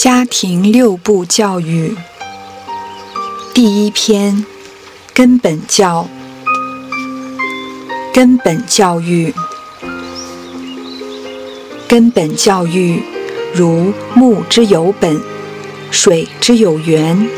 [0.00, 1.96] 家庭六部教育
[3.52, 4.46] 第一篇：
[5.12, 6.08] 根本教。
[8.14, 9.34] 根本教育，
[11.88, 13.02] 根本教育，
[13.52, 15.20] 如木之有本，
[15.90, 17.28] 水之有源。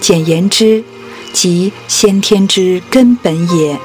[0.00, 0.82] 简言之，
[1.34, 3.78] 即先天之根本也。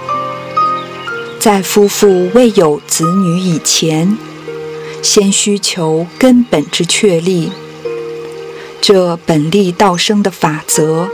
[1.41, 4.17] 在夫妇未有子女以前，
[5.01, 7.52] 先需求根本之确立。
[8.81, 11.08] 这本立道生的法则。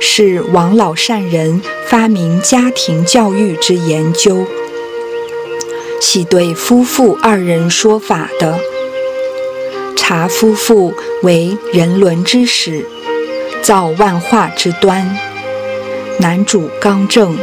[0.00, 4.46] 是王老善人发明家庭教育之研究，
[6.00, 8.58] 系对夫妇二人说法的。
[9.96, 12.86] 察夫妇为人伦之始，
[13.60, 15.18] 造万化之端。
[16.20, 17.36] 男主刚正，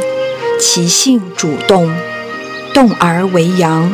[0.58, 1.94] 其性主动，
[2.72, 3.92] 动而为阳；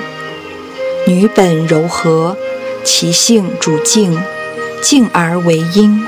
[1.07, 2.37] 女本柔和，
[2.85, 4.17] 其性主静，
[4.83, 6.05] 静而为阴。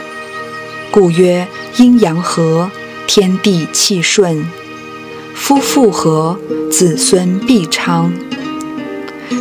[0.91, 1.49] 故曰。
[1.77, 2.71] 阴阳和，
[3.09, 4.45] 天地气顺；
[5.35, 6.39] 夫妇和，
[6.71, 8.13] 子孙必昌。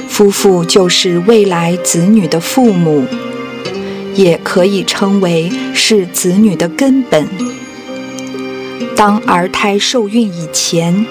[0.09, 3.05] 夫妇就是未来子女的父母，
[4.15, 7.27] 也可以称为是子女的根本。
[8.95, 11.05] 当儿胎受孕以前，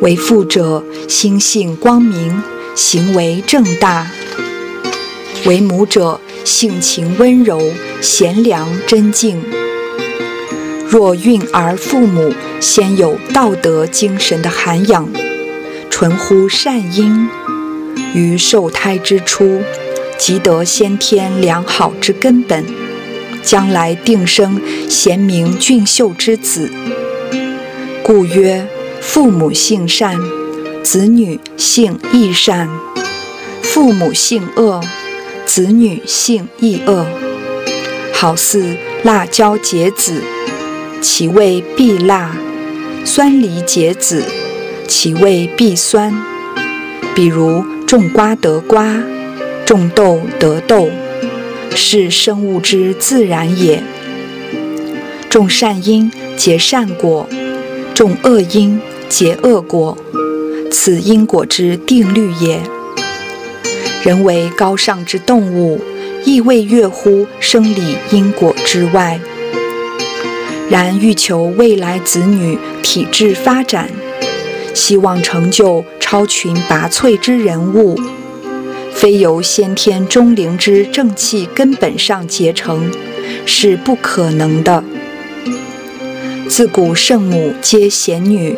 [0.00, 2.42] 为父者心性光明，
[2.74, 4.06] 行为正大；
[5.44, 7.60] 为母者性情温柔，
[8.00, 9.42] 贤良贞静。
[10.88, 15.08] 若孕儿父母先有道德精神的涵养，
[15.88, 17.28] 纯乎善因，
[18.12, 19.62] 于受胎之初，
[20.18, 22.64] 即得先天良好之根本，
[23.42, 26.70] 将来定生贤明俊秀之子。
[28.02, 28.66] 故曰：
[29.00, 30.18] 父母性善，
[30.82, 32.66] 子女性亦善；
[33.62, 34.80] 父母性恶，
[35.52, 37.04] 子女性亦恶。
[38.12, 40.22] 好似辣椒结子。
[41.02, 42.36] 其味必辣，
[43.04, 44.22] 酸梨结子，
[44.86, 46.14] 其味必酸。
[47.16, 49.02] 比如种瓜得瓜，
[49.66, 50.88] 种豆得豆，
[51.74, 53.82] 是生物之自然也。
[55.28, 57.28] 种善因结善果，
[57.92, 59.98] 种恶因结恶果，
[60.70, 62.60] 此因果之定律也。
[64.02, 65.80] 人为高尚之动物，
[66.24, 69.20] 亦未越乎生理因果之外。
[70.70, 73.90] 然欲求未来子女体质发展，
[74.72, 77.98] 希望成就超群拔萃之人物，
[78.94, 82.90] 非由先天中灵之正气根本上结成，
[83.44, 84.82] 是不可能的。
[86.48, 88.56] 自古圣母皆贤女，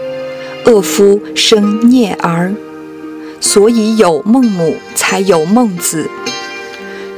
[0.67, 2.55] 恶夫生孽儿，
[3.43, 6.09] 所以有孟母，才有孟子。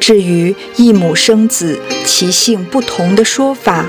[0.00, 3.86] 至于一母生子，其性不同的说法。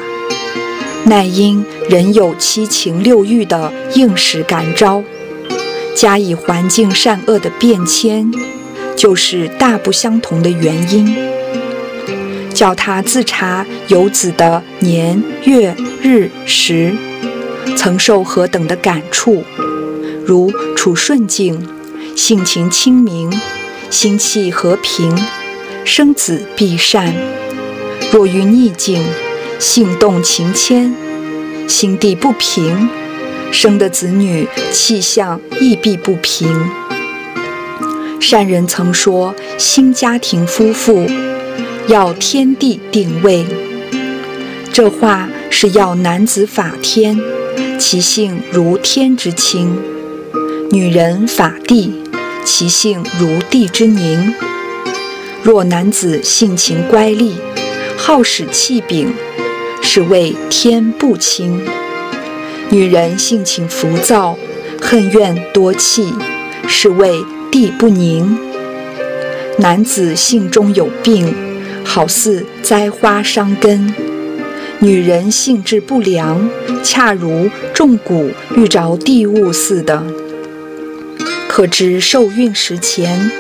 [1.05, 5.01] 乃因人有七情六欲的应时感召，
[5.95, 8.29] 加以环境善恶的变迁，
[8.97, 11.15] 就是大不相同的原因。
[12.53, 16.93] 叫他自查有子的年月日时，
[17.77, 19.43] 曾受何等的感触？
[20.25, 21.67] 如处顺境，
[22.15, 23.29] 性情清明，
[23.89, 25.13] 心气和平，
[25.83, 27.13] 生子必善；
[28.09, 29.03] 若遇逆境，
[29.59, 30.95] 性动情迁，
[31.67, 32.89] 心地不平，
[33.51, 36.47] 生的子女气象亦必不平。
[38.21, 41.05] 善人曾说：“新家庭夫妇
[41.87, 43.45] 要天地定位。”
[44.71, 47.19] 这话是要男子法天，
[47.77, 49.67] 其性如天之清；
[50.71, 51.93] 女人法地，
[52.45, 54.33] 其性如地之宁。
[55.43, 57.33] 若男子性情乖戾，
[57.97, 59.13] 好使气柄。
[59.81, 61.61] 是谓天不清，
[62.69, 64.35] 女人性情浮躁，
[64.81, 66.11] 恨怨多气，
[66.67, 68.37] 是为地不宁。
[69.59, 71.33] 男子性中有病，
[71.85, 73.93] 好似栽花伤根；
[74.79, 76.49] 女人性质不良，
[76.83, 80.03] 恰如重谷遇着地物似的。
[81.55, 83.31] 可知受孕时前，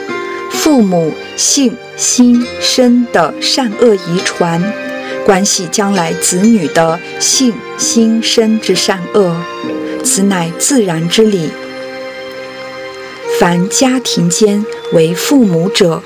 [0.49, 4.63] 父母性心身的善恶遗传。
[5.25, 9.35] 关系将来子女的性心身之善恶，
[10.01, 11.49] 此乃自然之理。
[13.37, 16.01] 凡家庭间为父母者，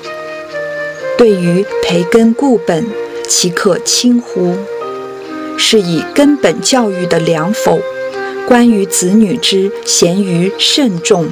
[1.16, 2.84] 对于培根固本，
[3.28, 4.56] 岂可轻忽？
[5.56, 7.80] 是以根本教育的良否，
[8.48, 11.28] 关于子女之贤愚慎重。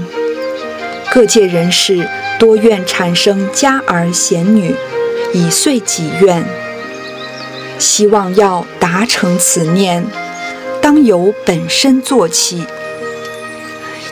[1.11, 2.07] 各界人士
[2.39, 4.75] 多愿产生家儿贤女，
[5.33, 6.45] 以遂己愿。
[7.79, 10.05] 希望要达成此念，
[10.83, 12.65] 当由本身做起，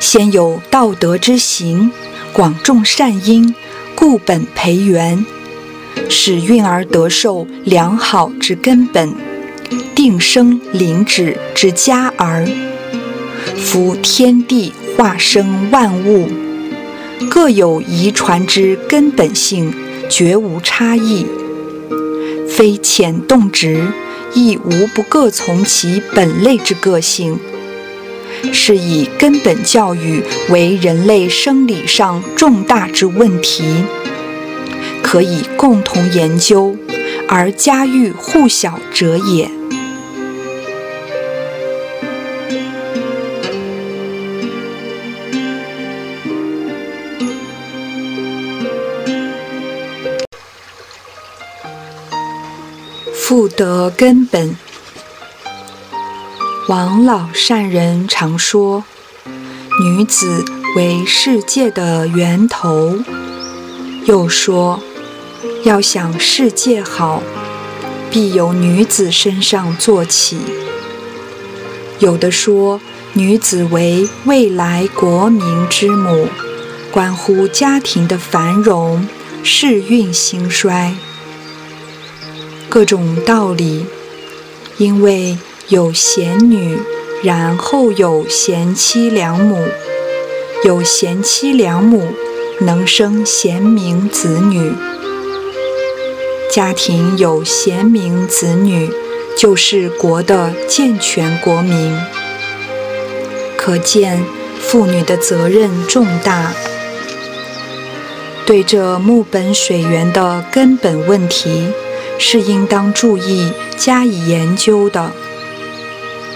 [0.01, 1.91] 先有道德之行，
[2.33, 3.55] 广种善因，
[3.95, 5.25] 固本培元，
[6.09, 9.15] 使运而得受良好之根本，
[9.95, 12.49] 定生灵止之佳儿。
[13.57, 16.29] 夫天地化生万物，
[17.31, 19.75] 各有遗传之根本性，
[20.09, 21.27] 绝无差异。
[22.49, 23.89] 非浅动直，
[24.35, 27.39] 亦无不各从其本类之个性。
[28.53, 33.65] 是以根本教育为人类生理上重大之问题，
[35.03, 36.77] 可以共同研究，
[37.29, 39.51] 而家喻户晓者也。
[53.29, 54.57] 复得根本。
[56.69, 58.85] 王老善人常说，
[59.83, 60.45] 女子
[60.77, 63.01] 为世界的源头。
[64.05, 64.81] 又说，
[65.65, 67.21] 要想世界好，
[68.13, 70.39] 必由女子身上做起。
[71.99, 72.81] 有的说，
[73.15, 76.29] 女子为未来国民之母，
[76.93, 79.09] 关乎家庭的繁荣、
[79.43, 80.95] 世运兴衰。
[82.77, 83.87] 各种道理，
[84.77, 85.39] 因为
[85.69, 86.79] 有贤女，
[87.23, 89.67] 然后有贤妻良母，
[90.63, 92.09] 有贤妻良母，
[92.61, 94.75] 能生贤明子女。
[96.53, 98.91] 家庭有贤明子女，
[99.39, 101.99] 就是国的健全国民。
[103.57, 104.23] 可见
[104.61, 106.53] 妇女的责任重大。
[108.45, 111.69] 对这木本水源的根本问题。
[112.19, 115.13] 是应当注意加以研究的，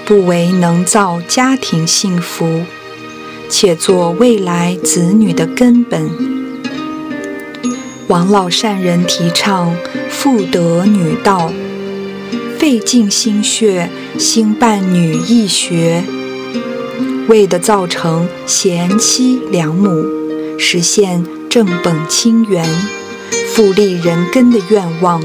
[0.04, 2.62] 不为能造家庭幸福，
[3.48, 6.10] 且做未来子女的根本。
[8.08, 9.74] 王老善人提倡
[10.08, 11.52] 妇德女道，
[12.58, 13.88] 费尽心血
[14.18, 16.02] 兴办女义学，
[17.28, 20.04] 为的造成贤妻良母，
[20.58, 22.68] 实现正本清源、
[23.54, 25.22] 复立人根的愿望。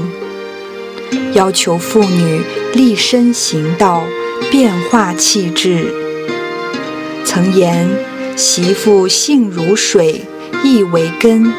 [1.32, 2.40] 要求妇女
[2.72, 4.02] 立身行道，
[4.50, 5.92] 变化气质。
[7.24, 7.88] 曾言
[8.36, 10.24] ：“媳妇性如水，
[10.62, 11.52] 意为根，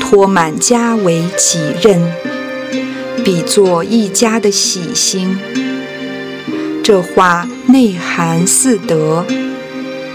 [0.00, 2.12] 托满家为己任，
[3.24, 5.38] 比作一家的喜星。”
[6.82, 9.24] 这话内涵四德，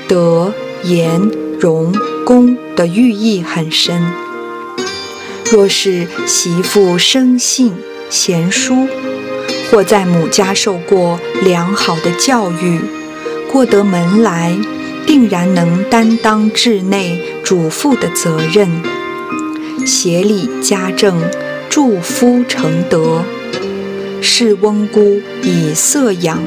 [0.10, 0.54] 德、
[0.84, 1.22] 言、
[1.60, 1.94] 容、
[2.26, 4.02] 功的寓意很深。
[5.50, 7.74] 若是媳妇生性，
[8.10, 8.88] 贤淑，
[9.70, 12.80] 或在母家受过良好的教育，
[13.52, 14.56] 过得门来，
[15.06, 18.70] 定然能担当治内主妇的责任，
[19.86, 21.20] 协理家政，
[21.70, 23.24] 助夫成德，
[24.22, 26.40] 侍翁姑以色养，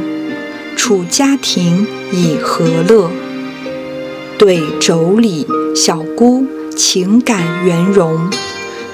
[0.77, 3.11] 处家庭以和乐，
[4.39, 5.47] 对妯娌
[5.77, 6.47] 小姑
[6.77, 8.31] 情感圆融。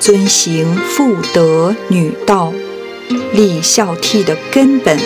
[0.05, 2.53] 遵行妇德女道，
[3.33, 4.99] 立孝悌的根本；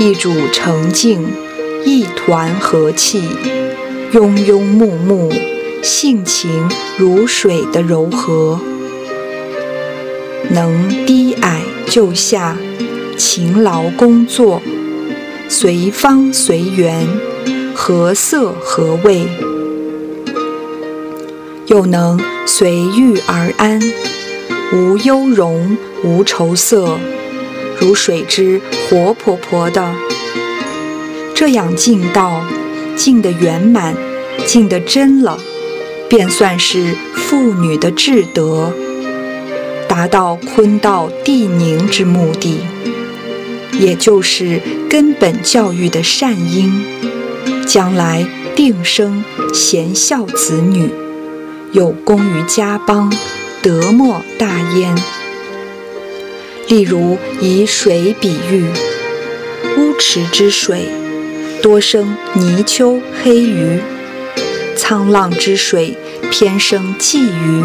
[0.00, 1.24] 一主澄净，
[1.84, 3.22] 一团和气，
[4.12, 5.32] 庸庸木木，
[5.80, 8.58] 性情如水的柔和，
[10.50, 12.56] 能低矮就下，
[13.16, 14.60] 勤劳工作，
[15.48, 17.06] 随方随缘，
[17.72, 19.28] 和色和味。
[21.68, 23.78] 又能随遇而安，
[24.72, 26.98] 无忧容，无愁色，
[27.78, 28.58] 如水之
[28.88, 29.94] 活泼泼的。
[31.34, 32.42] 这样尽道，
[32.96, 33.94] 尽得圆满，
[34.46, 35.38] 尽得真了，
[36.08, 38.72] 便算是妇女的至德，
[39.86, 42.60] 达到坤道地宁之目的，
[43.78, 46.82] 也就是根本教育的善因，
[47.66, 49.22] 将来定生
[49.52, 50.88] 贤孝子女。
[51.72, 53.12] 有功于家邦，
[53.60, 54.96] 德莫大焉。
[56.66, 58.64] 例如以水比喻，
[59.76, 60.88] 乌池之水
[61.62, 63.80] 多生泥鳅、黑鱼；
[64.78, 65.98] 沧浪之水
[66.30, 67.62] 偏生鲫鱼。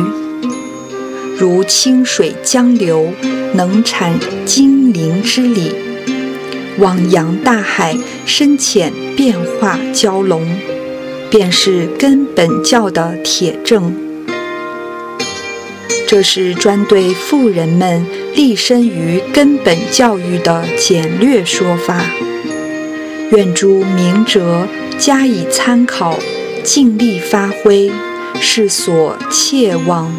[1.38, 3.14] 如清水江流，
[3.54, 5.72] 能产精灵之鲤；
[6.80, 10.73] 汪洋大海，深浅变化蛟龙。
[11.34, 13.92] 便是根本教的铁证。
[16.08, 22.06] 这是专对富人们立身于根本教育的简略说法。
[23.32, 24.68] 愿诸明哲
[25.00, 26.20] 加以参考，
[26.64, 27.92] 尽力发挥，
[28.40, 30.14] 是所切望。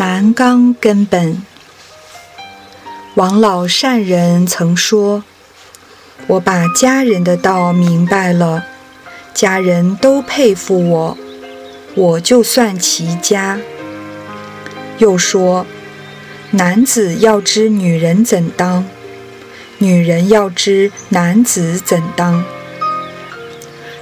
[0.00, 1.42] 南纲根本，
[3.16, 5.24] 王老善人曾说
[6.26, 8.64] ：“我把家人的道明白了。”
[9.34, 11.18] 家人都佩服我，
[11.94, 13.60] 我就算齐家。
[14.96, 15.66] 又说，
[16.52, 18.86] 男子要知女人怎当，
[19.76, 22.42] 女人要知男子怎当。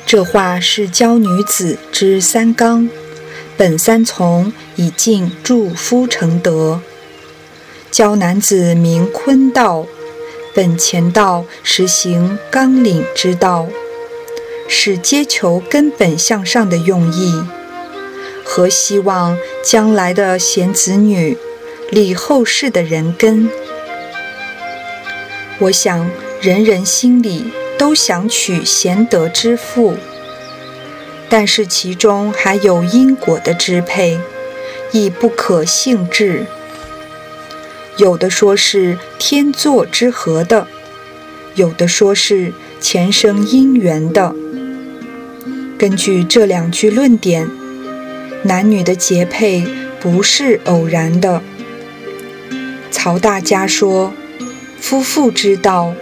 [0.06, 2.88] 这话是教女子知三纲，
[3.58, 6.78] 本三从以尽助夫成德；
[7.90, 9.84] 教男子明坤道，
[10.54, 13.66] 本乾道实行纲领之道。
[14.68, 17.34] 是皆求根本向上的用意，
[18.44, 21.36] 和希望将来的贤子女
[21.90, 23.50] 立后世的人根。
[25.58, 26.08] 我想
[26.40, 29.96] 人人心里都想娶贤德之妇，
[31.28, 34.18] 但是其中还有因果的支配，
[34.92, 36.46] 亦不可性质。
[37.96, 40.66] 有的说是天作之合的，
[41.54, 44.34] 有的说是前生因缘的。
[45.76, 47.48] 根据这两句论点，
[48.44, 49.66] 男女的结配
[50.00, 51.42] 不是偶然的。
[52.90, 54.12] 曹大家说
[54.80, 55.92] ：“夫妇之道，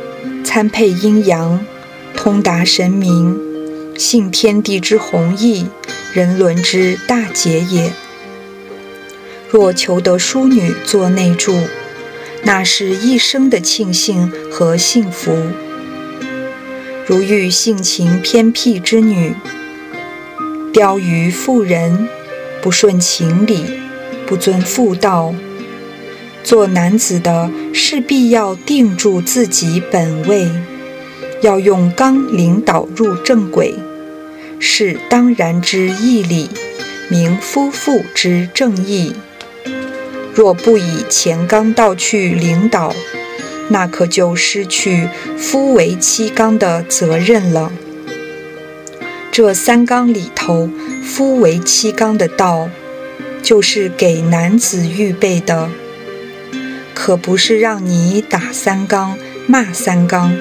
[0.44, 1.66] 参配阴阳，
[2.14, 3.38] 通达神明，
[3.98, 5.66] 信天地之弘毅，
[6.12, 7.92] 人伦之大节也。
[9.50, 11.58] 若求得淑女做内助，
[12.42, 15.36] 那是一生的庆幸和幸福。
[17.06, 19.34] 如遇性情偏僻之女，”
[20.72, 22.08] 刁于妇人，
[22.60, 23.64] 不顺情理，
[24.26, 25.34] 不遵妇道。
[26.44, 30.48] 做男子的势必要定住自己本位，
[31.42, 33.74] 要用刚领导入正轨，
[34.58, 36.50] 是当然之义理，
[37.08, 39.14] 明夫妇之正义。
[40.34, 42.94] 若不以前刚道去领导，
[43.68, 45.08] 那可就失去
[45.38, 47.72] 夫为妻纲的责任了。
[49.32, 50.70] 这三纲里头，
[51.04, 52.68] 夫为妻纲的道，
[53.42, 55.68] 就是给男子预备的，
[56.94, 60.36] 可不是让你打三纲、骂三纲。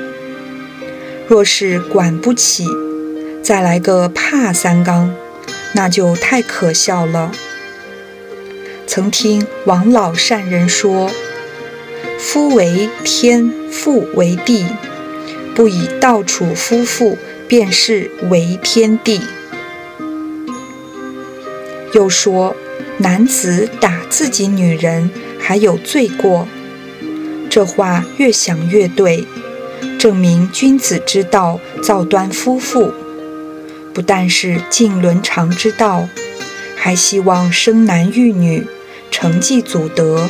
[1.27, 2.65] 若是管不起，
[3.45, 5.13] 再来个怕三纲，
[5.73, 7.31] 那就太可笑了。
[8.87, 11.11] 曾听王老善人说
[12.17, 14.65] ：“夫为天，妇为地，
[15.53, 19.21] 不以道处夫妇。”便是为天地。
[21.93, 22.55] 又说，
[22.97, 26.47] 男子打自己女人还有罪过，
[27.47, 29.27] 这话越想越对，
[29.99, 32.91] 证明君子之道造端夫妇，
[33.95, 36.09] 不但是尽伦常之道，
[36.75, 38.67] 还希望生男育女，
[39.09, 40.29] 承继祖德，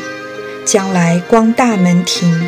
[0.64, 2.48] 将来光大门庭。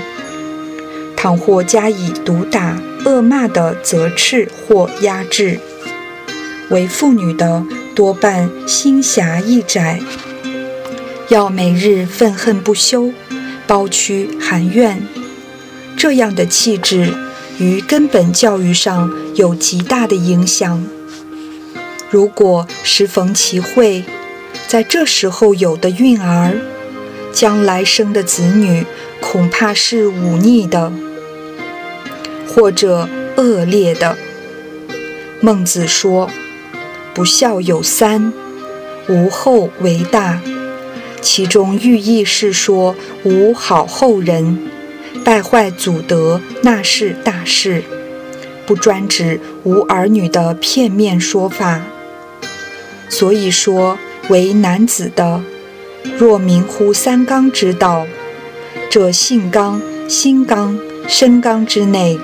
[1.16, 5.60] 倘或加以毒打、恶骂的责斥或压制，
[6.70, 7.64] 为妇女的
[7.96, 10.00] 多半心狭意窄，
[11.30, 13.12] 要每日愤恨不休、
[13.66, 15.02] 包屈含怨，
[15.98, 17.12] 这样的气质
[17.58, 20.86] 于根本教育上有极大的影响。
[22.10, 24.04] 如果时逢其会，
[24.68, 26.58] 在这时候有的孕儿，
[27.34, 28.86] 将来生的子女
[29.20, 30.92] 恐怕是忤逆的。
[32.48, 34.18] 或者恶劣的。
[35.42, 36.30] 孟子说
[37.14, 38.34] ：“不孝有三，
[39.08, 40.42] 无后为大。”
[41.22, 44.58] 其中寓意是说无好后人，
[45.24, 47.84] 败坏祖德，那是大事，
[48.66, 51.82] 不专指无儿女的片面说法。
[53.10, 53.98] 所以说，
[54.30, 55.42] 为男子的，
[56.18, 58.06] 若明乎三纲之道，
[58.90, 62.20] 这性纲、心纲、身纲之内。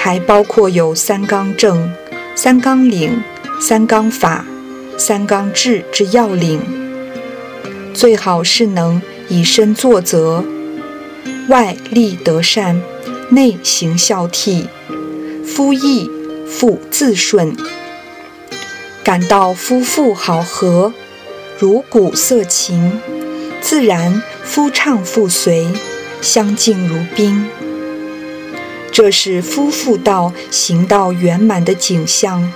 [0.00, 1.92] 还包括有三纲正、
[2.36, 3.20] 三纲领、
[3.60, 4.46] 三纲法、
[4.96, 6.60] 三纲制之要领，
[7.92, 10.44] 最好是能以身作则，
[11.48, 12.80] 外立德善，
[13.30, 14.66] 内行孝悌，
[15.44, 16.08] 夫义
[16.46, 17.56] 父自顺，
[19.08, 20.92] 感到夫妇好合，
[21.58, 23.00] 如鼓瑟琴，
[23.58, 25.66] 自然夫唱妇随，
[26.20, 27.48] 相敬如宾。
[28.92, 32.52] 这是夫妇道行道圆满的景象。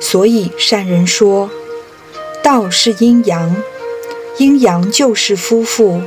[0.00, 1.50] 所以善人说，
[2.40, 3.56] 道是阴阳，
[4.38, 6.00] 阴阳就是夫妇，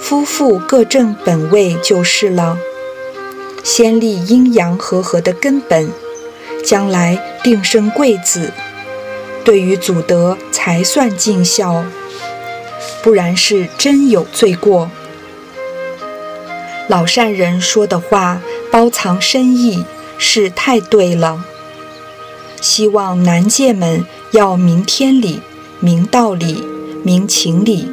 [0.00, 2.58] 夫妇各正本位就是了。
[3.62, 5.92] 先立阴阳和合的根本，
[6.66, 8.52] 将来定生贵子，
[9.44, 11.84] 对于祖德才算尽孝，
[13.04, 14.90] 不然是真有罪过。
[16.88, 18.40] 老善人说的话
[18.72, 19.84] 包藏深意，
[20.18, 21.44] 是太对了。
[22.60, 25.40] 希望男戒们要明天理、
[25.78, 26.66] 明道理、
[27.04, 27.88] 明情理，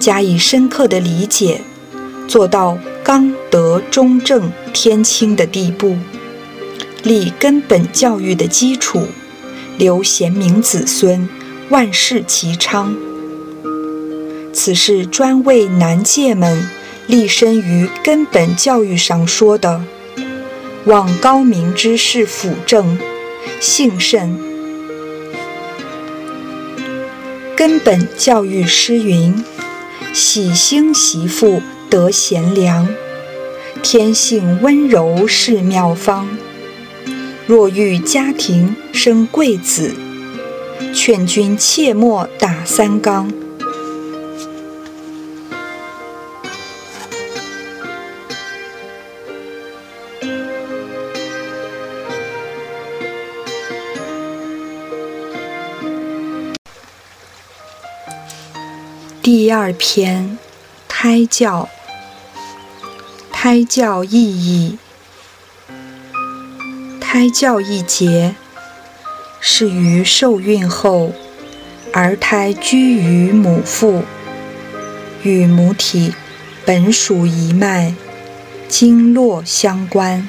[0.00, 1.60] 加以深刻的理解，
[2.26, 5.96] 做到刚德中正天清的地步，
[7.04, 9.06] 立根本教育的基础，
[9.78, 11.28] 留贤明子孙，
[11.68, 12.96] 万世齐昌。
[14.52, 16.68] 此事专为男戒们。
[17.06, 19.84] 立身于根本教育上说的，
[20.86, 22.98] 望高明之士辅政，
[23.60, 24.38] 幸甚。
[27.54, 29.44] 根本教育诗云：
[30.14, 32.88] 喜兴媳妇得贤良，
[33.82, 36.26] 天性温柔是妙方。
[37.46, 39.94] 若欲家庭生贵子，
[40.94, 43.30] 劝君切莫打三纲。
[59.22, 60.38] 第二篇，
[60.88, 61.68] 胎教。
[63.30, 64.78] 胎教意义：
[67.16, 68.34] 胎教一节，
[69.38, 71.12] 是于受孕后，
[71.92, 74.02] 儿胎居于母腹，
[75.22, 76.12] 与母体
[76.64, 77.94] 本属一脉，
[78.66, 80.28] 经络相关，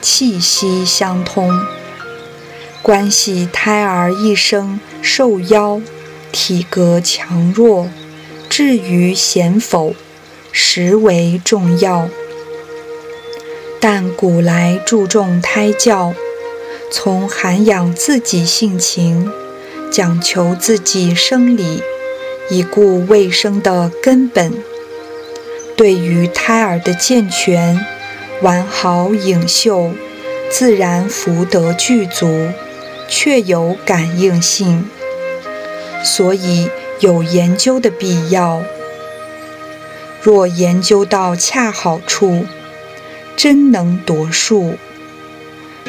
[0.00, 1.52] 气息相通，
[2.80, 5.82] 关系胎儿一生受夭，
[6.32, 7.90] 体格强弱。
[8.48, 9.94] 至于贤否，
[10.50, 12.08] 实为重要。
[13.84, 16.14] 但古来注重胎教，
[16.88, 19.28] 从涵养自己性情、
[19.90, 21.82] 讲求自己生理、
[22.48, 24.54] 以固卫生的根本，
[25.76, 27.84] 对于胎儿的健全、
[28.40, 29.90] 完好颖秀，
[30.48, 32.50] 自然福德具足，
[33.08, 34.88] 确有感应性，
[36.04, 36.70] 所以。
[37.00, 38.62] 有研究的必要。
[40.22, 42.46] 若研究到恰好处，
[43.36, 44.74] 真能夺数。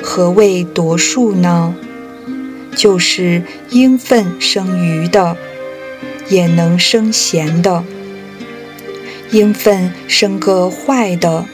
[0.01, 1.75] 何谓夺数呢？
[2.75, 5.37] 就是应分生余的，
[6.29, 7.83] 也能生闲的；
[9.31, 11.45] 应分生个坏的，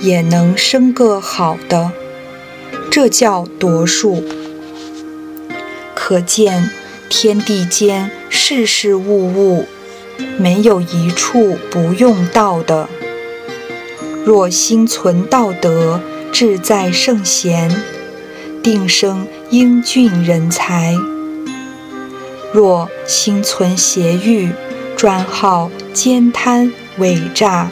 [0.00, 1.92] 也能生个好的。
[2.90, 4.24] 这叫夺数。
[5.94, 6.70] 可见
[7.08, 8.10] 天地间。
[8.30, 9.66] 事事物物，
[10.38, 12.88] 没有一处不用道的。
[14.28, 17.82] 若心存道德，志在圣贤，
[18.62, 20.92] 定生英俊人才；
[22.52, 24.50] 若心存邪欲，
[24.98, 27.70] 专好奸贪伪诈，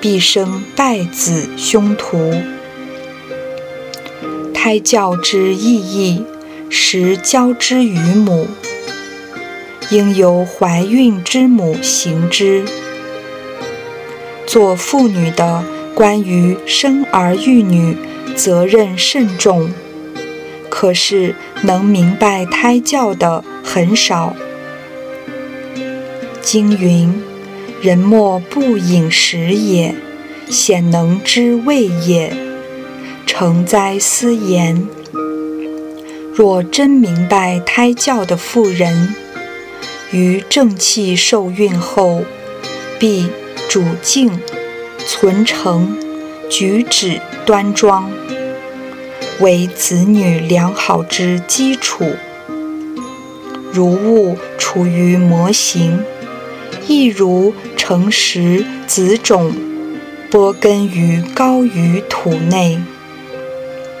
[0.00, 2.34] 必生败子凶徒。
[4.52, 6.24] 胎教之意义，
[6.68, 8.48] 实教之于母。
[9.90, 12.64] 应由怀孕之母行之。
[14.48, 15.62] 做妇女的，
[15.94, 17.94] 关于生儿育女，
[18.34, 19.70] 责任甚重。
[20.70, 21.34] 可是
[21.64, 24.34] 能明白胎教的很少。
[26.40, 27.22] 经云
[27.82, 29.94] ：“人莫不饮食也，
[30.48, 32.34] 鲜能知味也。”
[33.26, 34.88] 诚哉斯言！
[36.32, 39.14] 若真明白胎教的妇人，
[40.10, 42.22] 于正气受孕后，
[42.98, 43.26] 必
[43.68, 44.40] 主静、
[45.06, 45.94] 存诚、
[46.48, 48.10] 举止端庄，
[49.40, 52.16] 为子女良好之基础。
[53.70, 56.02] 如物处于模型，
[56.86, 59.54] 亦如诚实子种
[60.30, 62.78] 播根于高于土内，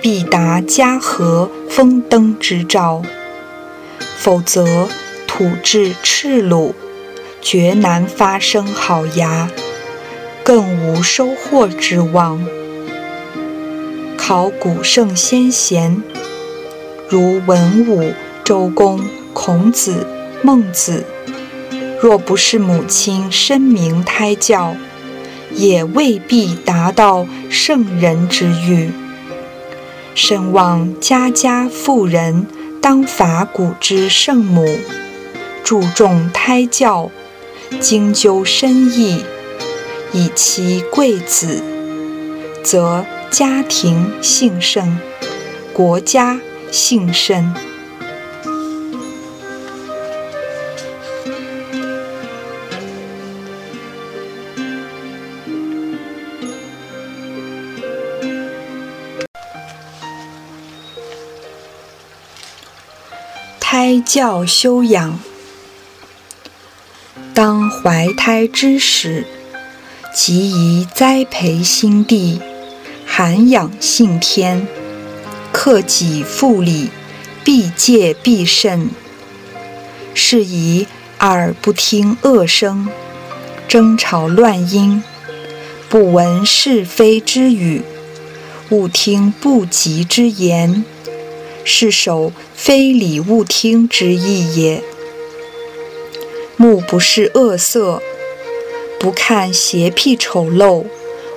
[0.00, 3.02] 必达家和丰登之兆。
[4.16, 4.88] 否则，
[5.26, 6.74] 土质赤鲁，
[7.40, 9.50] 绝难发生好牙，
[10.42, 12.44] 更无收获之望。
[14.16, 16.02] 考古圣先贤，
[17.08, 18.12] 如文武、
[18.44, 19.00] 周公、
[19.32, 20.06] 孔子、
[20.42, 21.04] 孟子，
[22.02, 24.76] 若不是母亲深明胎教，
[25.54, 28.90] 也未必达到圣人之欲。
[30.14, 32.46] 深望家家妇人
[32.82, 34.76] 当法古之圣母，
[35.64, 37.10] 注重胎教，
[37.80, 39.24] 精究深意，
[40.12, 41.62] 以其贵子，
[42.64, 44.98] 则家庭兴盛，
[45.72, 47.54] 国家兴盛。
[63.60, 65.18] 胎教修养，
[67.38, 69.24] 当怀胎之时，
[70.12, 72.40] 即宜栽培心地，
[73.06, 74.66] 涵养性天，
[75.52, 76.90] 克己复礼，
[77.44, 78.90] 必戒必慎。
[80.14, 80.88] 是以
[81.20, 82.88] 耳不听恶声，
[83.68, 85.00] 争吵乱音，
[85.88, 87.82] 不闻是非之语，
[88.70, 90.84] 勿听不吉之言。
[91.62, 94.82] 是守非礼勿听之意也。
[96.60, 98.02] 目不视恶色，
[98.98, 100.86] 不看邪僻丑陋，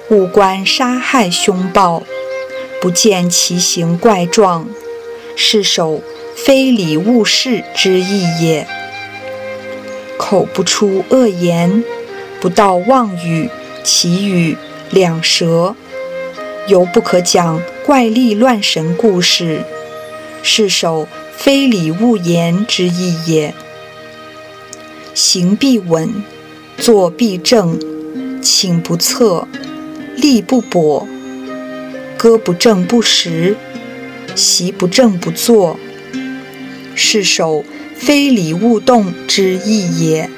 [0.09, 2.01] 勿观杀害凶暴，
[2.81, 4.67] 不见其形怪状，
[5.35, 6.01] 是守
[6.35, 8.65] 非礼勿视之意也。
[10.17, 11.83] 口不出恶言，
[12.39, 13.47] 不道妄语，
[13.83, 14.57] 其语
[14.89, 15.75] 两舌，
[16.65, 19.61] 犹不可讲怪力乱神故事。
[20.41, 21.07] 是守
[21.37, 23.53] 非礼勿言之意也。
[25.13, 26.23] 行必稳，
[26.77, 27.77] 坐必正，
[28.41, 29.47] 寝不侧，
[30.15, 31.05] 立不跛，
[32.17, 33.55] 歌不正不食，
[34.35, 35.77] 席不正不坐，
[36.95, 40.29] 是守非礼勿动之意也。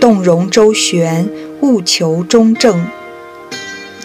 [0.00, 1.28] 动容周旋，
[1.60, 2.78] 务求中正；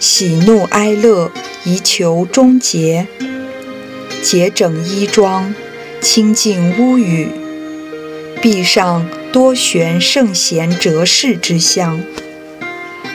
[0.00, 1.30] 喜怒哀乐，
[1.64, 3.06] 宜求终结。
[4.22, 5.54] 洁整衣装，
[6.00, 7.28] 清净屋宇，
[8.48, 12.00] 壁上多悬圣贤哲士之像，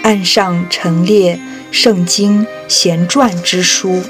[0.04, 1.40] 案上陈列
[1.72, 4.02] 圣经贤传之书，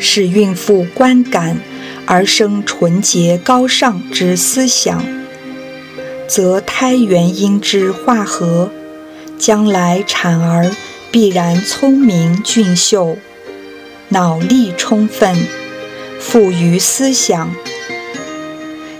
[0.00, 1.60] 使孕妇观感
[2.06, 5.00] 而生纯洁高尚之思想，
[6.26, 8.68] 则胎元婴之化合，
[9.38, 10.74] 将来产儿
[11.12, 13.16] 必然聪明俊秀。
[14.08, 15.36] 脑力充分，
[16.18, 17.54] 富于思想，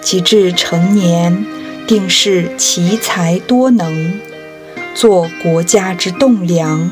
[0.02, 1.46] 及至成年，
[1.86, 4.20] 定是奇才多能，
[4.94, 6.90] 做国家之栋梁，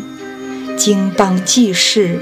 [0.76, 2.20] 经邦济世。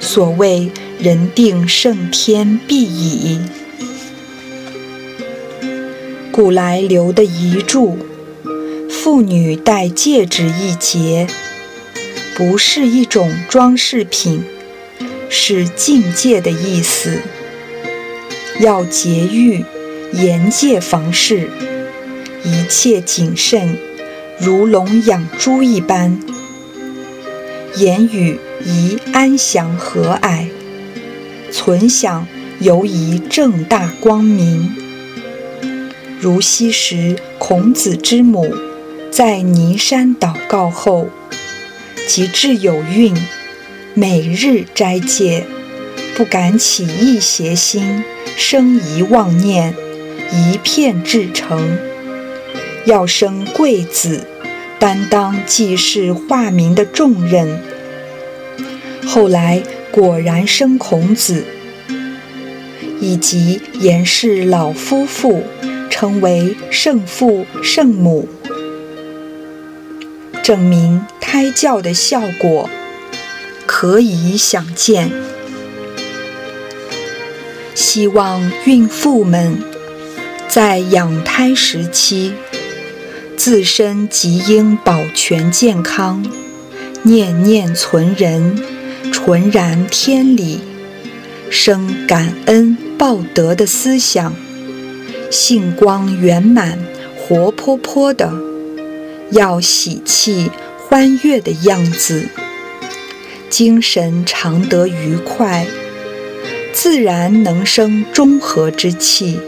[0.00, 3.40] 所谓人定胜天必矣。
[6.30, 7.96] 古来留的遗著，
[8.88, 11.26] 妇女戴戒指一节，
[12.36, 14.44] 不是一种装饰品。
[15.28, 17.18] 是境界的意思，
[18.58, 19.64] 要节欲，
[20.12, 21.50] 严戒房事，
[22.42, 23.76] 一切谨慎，
[24.38, 26.18] 如笼养猪一般。
[27.76, 30.46] 言语宜安详和蔼，
[31.52, 32.26] 存想
[32.60, 34.74] 尤宜正大光明。
[36.18, 38.54] 如昔时孔子之母，
[39.10, 41.10] 在尼山祷告后，
[42.08, 43.14] 即至有孕。
[43.98, 45.46] 每日斋戒，
[46.16, 48.02] 不敢起一邪心，
[48.38, 49.74] 生疑妄念，
[50.32, 51.76] 一片至诚。
[52.86, 54.26] 要生贵子，
[54.78, 57.60] 担当济世化民的重任。
[59.06, 61.44] 后来果然生孔子，
[62.98, 65.42] 以及严氏老夫妇，
[65.90, 68.26] 称为圣父圣母，
[70.42, 72.70] 证明胎教的效果。
[73.66, 75.10] 可以想见，
[77.76, 79.58] 希望孕妇们
[80.48, 82.32] 在养胎时期，
[83.36, 86.24] 自身即应保全健康，
[87.02, 88.58] 念念存仁，
[89.12, 90.60] 纯然天理，
[91.50, 94.34] 生感恩报德的思想，
[95.30, 96.78] 性光圆满、
[97.14, 98.32] 活泼泼的，
[99.32, 100.50] 要喜气
[100.88, 102.26] 欢悦的样子。
[103.50, 105.66] 精神常得愉快，
[106.78, 109.40] 自然能生中和之气，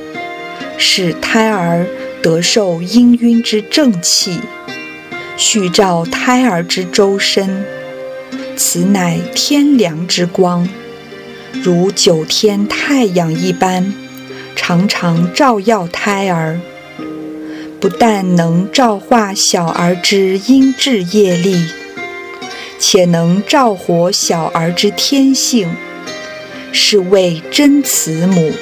[0.78, 1.86] 使胎儿
[2.22, 4.40] 得受氤氲之正气，
[5.36, 7.66] 续照胎儿之周身。
[8.56, 10.66] 此乃天良之光，
[11.62, 13.92] 如九天太阳一般，
[14.56, 16.58] 常常照耀胎儿。
[17.78, 21.62] 不但能照化小儿之阴质业力，
[22.78, 25.68] 且能照活小儿之天性，
[26.80, 28.52] 是谓真慈母。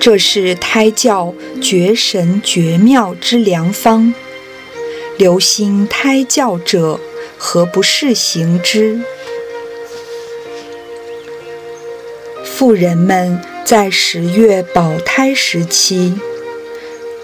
[0.00, 4.14] 这是胎教绝神绝妙之良方，
[5.18, 6.98] 留心胎教者，
[7.36, 9.02] 何不试行之？
[12.42, 16.18] 妇人们在十月保胎时期，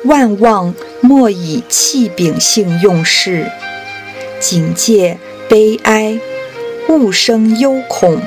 [0.05, 3.51] 万望莫以气秉性用事，
[4.39, 6.21] 警戒悲哀，
[6.89, 8.21] 勿生忧恐。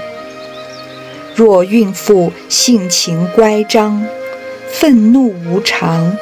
[1.39, 4.05] 若孕妇性情乖张，
[4.73, 6.17] 愤怒无常，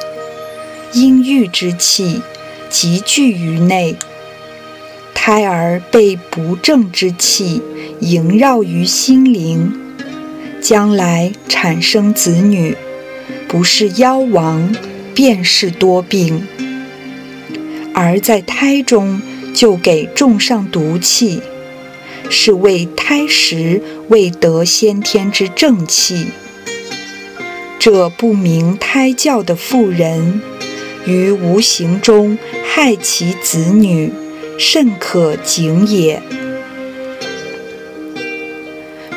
[0.92, 2.22] 阴郁之气
[2.70, 3.96] 集聚于内，
[5.12, 7.60] 胎儿被不正之气
[7.98, 9.72] 萦绕于心灵，
[10.60, 12.76] 将来产生子女，
[13.48, 14.72] 不是夭亡，
[15.16, 16.46] 便是多病。
[17.92, 19.20] 而在胎中
[19.52, 21.42] 就给种上毒气，
[22.30, 26.26] 是为胎时未得先天之正气。
[27.78, 30.42] 这不明胎教的妇人，
[31.06, 32.36] 于无形中
[32.66, 34.12] 害其子女，
[34.58, 36.20] 甚可警也。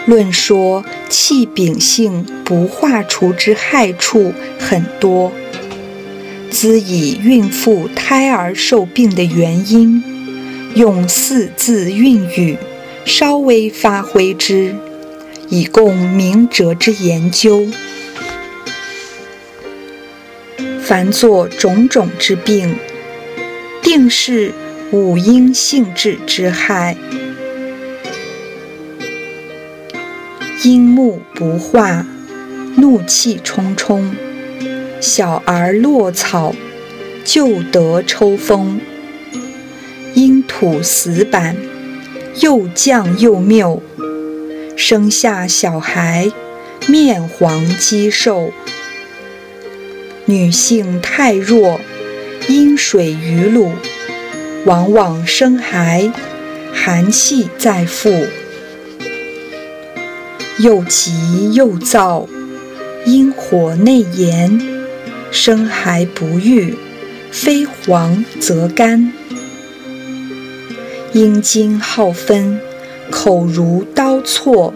[0.05, 5.31] 论说气秉性不化除之害处很多，
[6.49, 10.03] 兹以孕妇胎儿受病的原因，
[10.75, 12.57] 用四字韵语
[13.05, 14.75] 稍微发挥之，
[15.49, 17.67] 以供明哲之研究。
[20.81, 22.75] 凡作种种之病，
[23.81, 24.53] 定是
[24.91, 26.97] 五阴性质之害。
[30.63, 32.05] 阴木不化，
[32.75, 34.15] 怒气冲冲，
[34.99, 36.53] 小儿落草，
[37.23, 38.79] 就得抽风。
[40.13, 41.55] 阴土死板，
[42.39, 43.83] 又犟又谬，
[44.77, 46.31] 生下小孩
[46.87, 48.51] 面黄肌瘦。
[50.25, 51.79] 女性太弱，
[52.47, 53.73] 阴水于鲁，
[54.65, 56.09] 往往生孩
[56.73, 58.25] 寒气在腹，
[60.59, 62.29] 又急又躁，
[63.05, 64.61] 阴火内炎，
[65.31, 66.75] 生孩不育，
[67.29, 69.11] 非黄则干。
[71.13, 72.61] 阴精好分，
[73.09, 74.73] 口如刀错，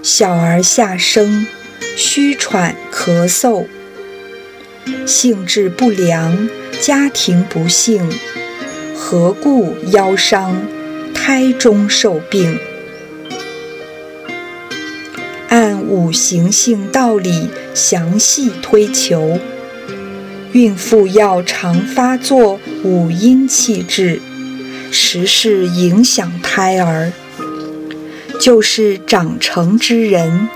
[0.00, 1.44] 小儿下生，
[1.96, 3.64] 虚喘咳嗽。
[5.04, 6.48] 性质不良，
[6.80, 8.08] 家庭不幸，
[8.94, 10.62] 何故腰伤，
[11.12, 12.60] 胎中受病？
[15.48, 19.40] 按五行性道理详细推求，
[20.52, 24.20] 孕妇要常发作五阴气滞，
[24.92, 27.12] 时事影响胎儿。
[28.38, 30.48] 就是长成之人，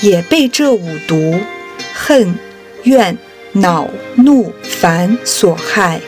[0.00, 1.38] 也被这五毒
[1.92, 2.34] 恨、
[2.84, 3.18] 怨。
[3.56, 6.00] 恼怒烦所害，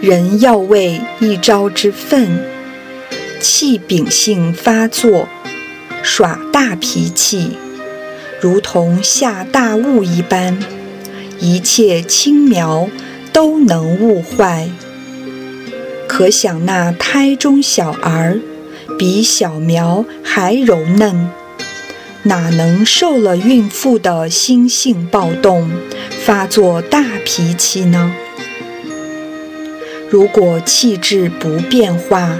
[0.00, 2.44] 人要为一朝之愤，
[3.40, 5.28] 气秉性发作，
[6.02, 7.56] 耍大脾气，
[8.40, 10.58] 如同下大雾一般，
[11.38, 12.90] 一切轻苗
[13.32, 14.68] 都能雾坏。
[16.16, 18.40] 可想那胎中小儿，
[18.98, 21.28] 比小苗还柔嫩。
[22.22, 25.70] 哪能受了孕妇的心性暴动，
[26.24, 28.14] 发作大脾气呢？
[30.08, 32.38] 如果气质不变化，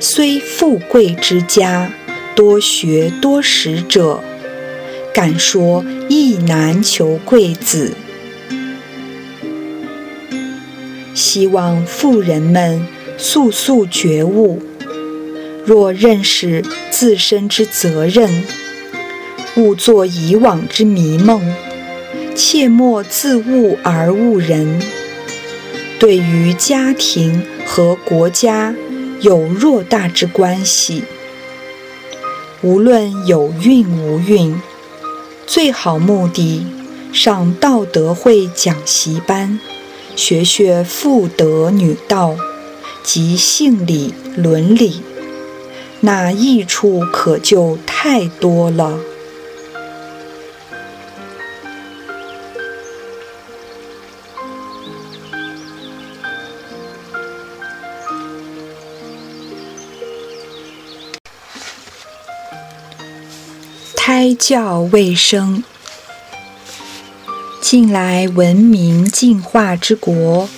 [0.00, 1.92] 虽富贵之家，
[2.34, 4.20] 多学多识者，
[5.14, 7.92] 敢说亦难求贵子。
[11.14, 12.86] 希望富人们
[13.18, 14.62] 速速觉悟，
[15.64, 18.44] 若认识自身之责任。
[19.56, 21.40] 勿作以往之迷梦，
[22.34, 24.82] 切莫自误而误人。
[25.98, 28.74] 对于家庭和国家
[29.22, 31.04] 有偌大之关系，
[32.60, 34.60] 无论有孕无孕，
[35.46, 36.66] 最好目的
[37.14, 39.58] 上道德会讲习班，
[40.14, 42.36] 学学妇德女道
[43.06, 45.00] 及性理伦理，
[46.00, 48.98] 那益处可就太多了。
[63.94, 65.62] 胎教卫生，
[67.60, 70.48] 近来文明进化之国，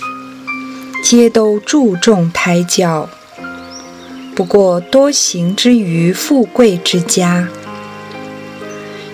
[1.01, 3.09] 皆都注重胎教。
[4.35, 7.47] 不过多行之于富贵之家，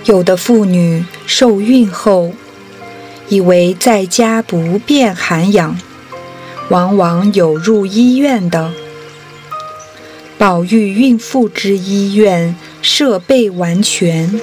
[0.05, 2.33] 有的妇女受孕后，
[3.29, 5.79] 以为在家不便涵养，
[6.69, 8.71] 往往有入医院的。
[10.37, 14.39] 宝玉孕妇之医院设备完全，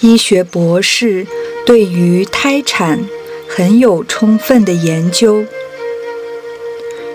[0.00, 1.26] 医学博士。
[1.64, 3.04] 对于胎产
[3.48, 5.44] 很有充分的研究。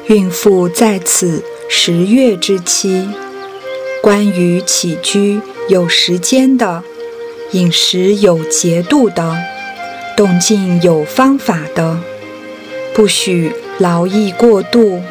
[0.08, 3.10] 孕妇在此十月之期，
[4.02, 6.82] 关于起居有时间的，
[7.52, 9.36] 饮食有节度的，
[10.16, 12.00] 动静有方法的，
[12.96, 15.02] 不许劳逸过度，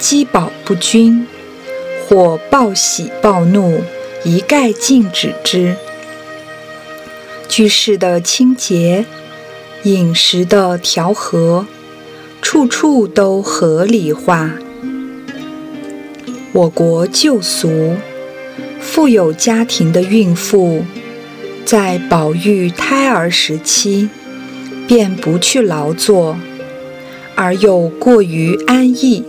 [0.00, 1.24] 饥饱不均，
[2.08, 3.80] 或暴喜暴怒，
[4.24, 5.76] 一概禁止之。
[7.48, 9.06] 居室的清洁，
[9.84, 11.68] 饮食的调和，
[12.48, 14.52] 处处都合理化。
[16.52, 17.96] 我国旧俗，
[18.80, 20.84] 富有家庭的孕妇，
[21.64, 24.08] 在保育胎儿时期，
[24.86, 26.38] 便不去劳作，
[27.34, 29.24] 而又过于安逸，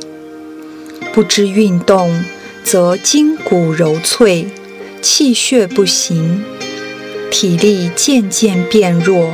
[1.11, 2.23] 不知运动，
[2.63, 4.45] 则筋骨柔脆，
[5.01, 6.43] 气血不行。
[7.31, 9.31] 体力渐渐变弱，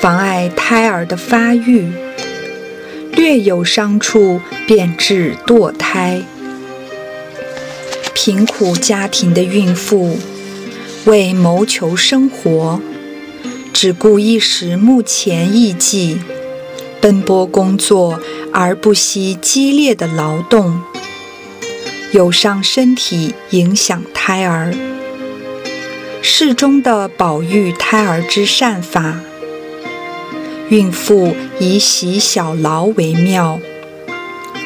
[0.00, 1.88] 妨碍胎儿的发育，
[3.16, 6.22] 略有伤处便致堕胎。
[8.14, 10.18] 贫苦家庭的孕妇
[11.04, 12.80] 为谋求生活，
[13.72, 16.18] 只顾一时目前艺伎，
[17.00, 18.20] 奔波工作
[18.52, 20.80] 而不惜激烈的劳动，
[22.12, 24.74] 有伤身体，影响胎儿。
[26.22, 29.20] 适中的保育胎儿之善法，
[30.70, 33.60] 孕妇以洗小劳为妙。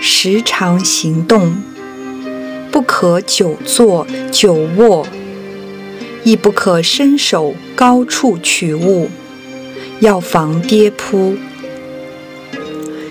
[0.01, 1.57] 时常行动，
[2.71, 5.07] 不可久坐久卧，
[6.23, 9.11] 亦不可伸手高处取物，
[9.99, 11.37] 要防跌扑。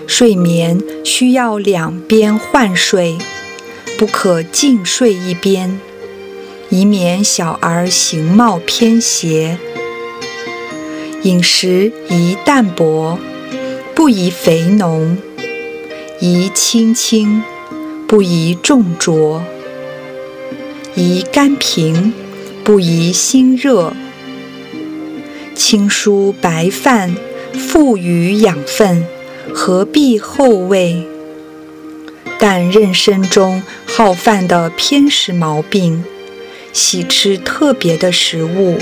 [0.06, 3.18] 睡眠需要两边换睡，
[3.98, 5.78] 不可尽睡一边。
[6.70, 9.58] 以免小儿形貌偏斜，
[11.22, 13.18] 饮食宜淡薄，
[13.92, 15.16] 不宜肥浓；
[16.20, 17.42] 宜清清，
[18.06, 19.40] 不宜重浊；
[20.94, 22.12] 宜甘平，
[22.62, 23.92] 不宜辛热。
[25.56, 27.16] 清疏白饭，
[27.52, 29.04] 富于养分，
[29.52, 31.02] 何必厚味？
[32.38, 36.04] 但妊娠中好犯的偏食毛病。
[36.72, 38.78] 喜吃特别的食物，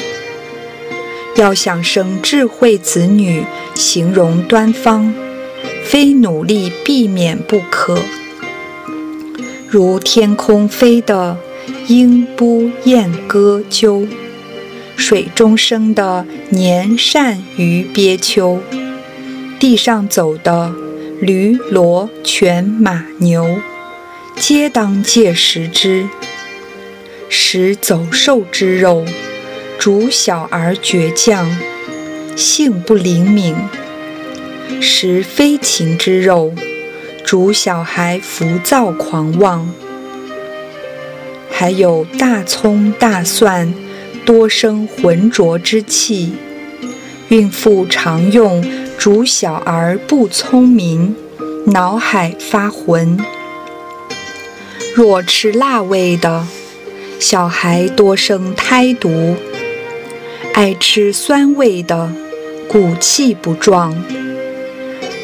[1.37, 3.45] 要想生智慧子女，
[3.75, 5.13] 形容端方，
[5.85, 7.99] 非努力避免不可。
[9.69, 11.37] 如天空飞的
[11.89, 14.09] 鹰、不燕、歌、鸠，
[14.97, 18.61] 水中生的年、鳝、鱼、鳖、秋，
[19.61, 20.73] 地上走的
[21.21, 23.59] 驴、骡、犬、马、牛，
[24.37, 26.09] 皆当戒食之。
[27.29, 29.05] 食走兽之肉，
[29.79, 31.57] 主小儿倔强，
[32.35, 33.55] 性不灵敏；
[34.81, 36.53] 食飞禽之肉，
[37.25, 39.71] 主小孩浮躁狂妄。
[41.51, 43.73] 还有大葱、大蒜，
[44.25, 46.35] 多生浑浊之气。
[47.29, 48.65] 孕妇常用，
[48.99, 51.15] 主小儿不聪明，
[51.67, 53.17] 脑海发浑。
[54.95, 56.47] 若吃辣味的，
[57.19, 59.37] 小孩多生胎毒，
[60.57, 62.11] 爱吃酸味的，
[62.67, 63.95] 骨气不壮。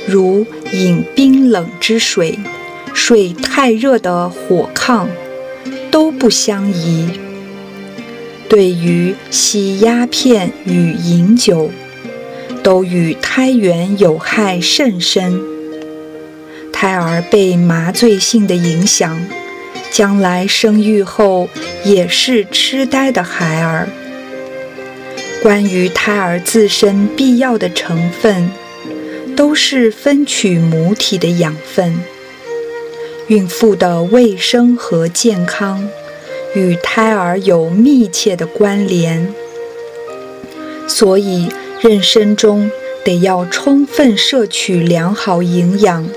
[0.07, 2.39] 如饮冰冷之水，
[2.93, 5.07] 睡太热的火炕，
[5.91, 7.09] 都不相宜。
[8.47, 11.71] 对于吸鸦片与饮酒，
[12.63, 15.41] 都与胎源有害甚深。
[16.71, 19.19] 胎儿被麻醉性的影响。
[19.91, 21.49] 将来生育后
[21.85, 23.89] 也是痴呆的孩儿。
[25.43, 28.49] 关于胎儿自身必要的成分，
[29.35, 31.99] 都是分取母体的养分。
[33.27, 35.89] 孕妇的卫生和健康
[36.55, 39.35] 与胎儿有密切的关联，
[40.87, 41.49] 所以
[41.81, 42.71] 妊娠中
[43.05, 46.09] 得要充分摄取良好营养，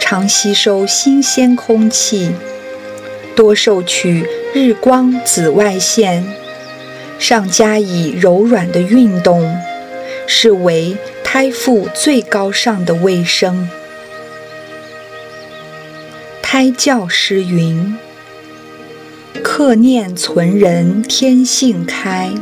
[0.00, 2.32] 常吸收新鲜空气。
[3.36, 6.26] 多受取日光紫外线，
[7.20, 9.54] 上加以柔软的运动，
[10.26, 13.68] 是为胎妇最高尚的卫生。
[16.42, 17.94] 胎教诗云
[19.44, 22.32] ：“克念存人天性开，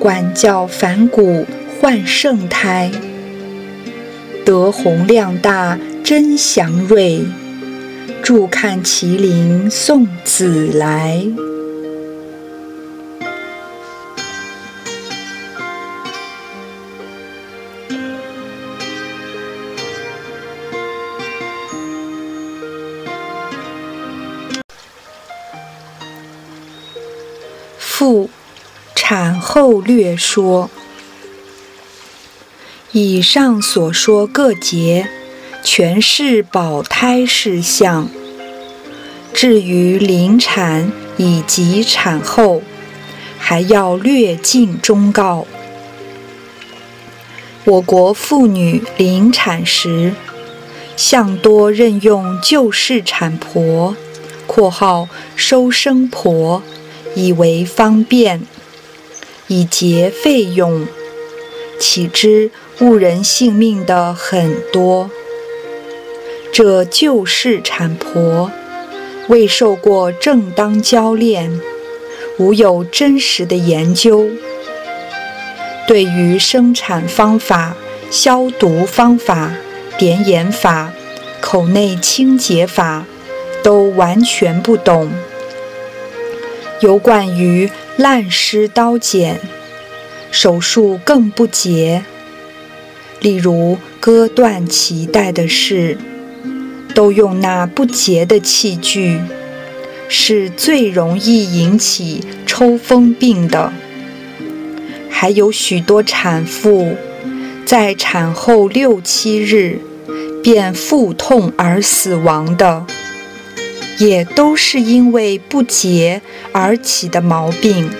[0.00, 1.46] 管教反骨
[1.78, 2.90] 换圣胎。
[4.44, 7.20] 德宏量大真祥瑞，
[8.22, 11.24] 助看麒麟送子来。”
[27.98, 28.30] 妇
[28.94, 30.70] 产后略说。
[32.92, 35.08] 以上所说各节，
[35.64, 38.08] 全是保胎事项。
[39.34, 42.62] 至于临产以及产后，
[43.36, 45.44] 还要略尽忠告。
[47.64, 50.14] 我国妇女临产时，
[50.96, 53.96] 向多任用旧式产婆
[54.46, 56.62] （括号收生婆）。
[57.14, 58.42] 以为方便，
[59.46, 60.86] 以节费用，
[61.78, 62.50] 岂知
[62.80, 65.10] 误人性命的很多。
[66.52, 68.50] 这旧式产婆
[69.28, 71.60] 未受过正当教练，
[72.38, 74.26] 无有真实的研究，
[75.86, 77.76] 对于生产方法、
[78.10, 79.52] 消毒方法、
[79.98, 80.92] 点眼法、
[81.40, 83.04] 口内清洁法，
[83.62, 85.10] 都完全不懂。
[86.80, 89.40] 有关于烂尸刀剪，
[90.30, 92.04] 手术更不洁。
[93.20, 95.98] 例如割断脐带的事，
[96.94, 99.20] 都用那不洁的器具，
[100.08, 103.72] 是最容易引起抽风病的。
[105.10, 106.94] 还有许多产妇
[107.66, 109.80] 在产后六七日
[110.44, 112.86] 便腹痛而死亡的。
[113.98, 116.22] 也都是因为不洁
[116.52, 117.90] 而起的毛病。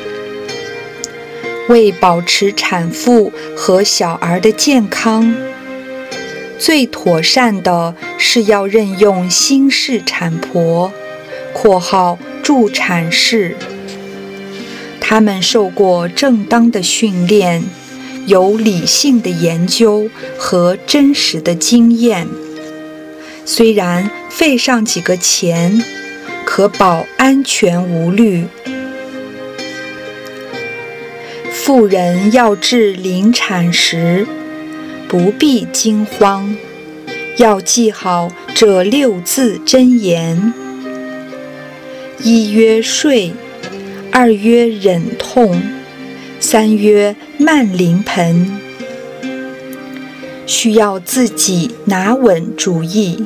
[1.68, 5.34] 为保持产妇和小儿的健康，
[6.58, 10.90] 最妥善的是要任用新式产婆
[11.52, 13.54] （括号助产士）。
[14.98, 17.62] 他们受过正当的训练，
[18.26, 22.26] 有理性的研究和真实的经验。
[23.50, 25.82] 虽然费上几个钱，
[26.44, 28.44] 可保安全无虑。
[31.50, 34.26] 妇人要至临产时，
[35.08, 36.54] 不必惊慌，
[37.38, 40.52] 要记好这六字真言：
[42.22, 43.32] 一曰睡，
[44.12, 45.62] 二曰忍痛，
[46.38, 48.60] 三曰慢临盆。
[50.46, 53.24] 需要自己拿稳主意。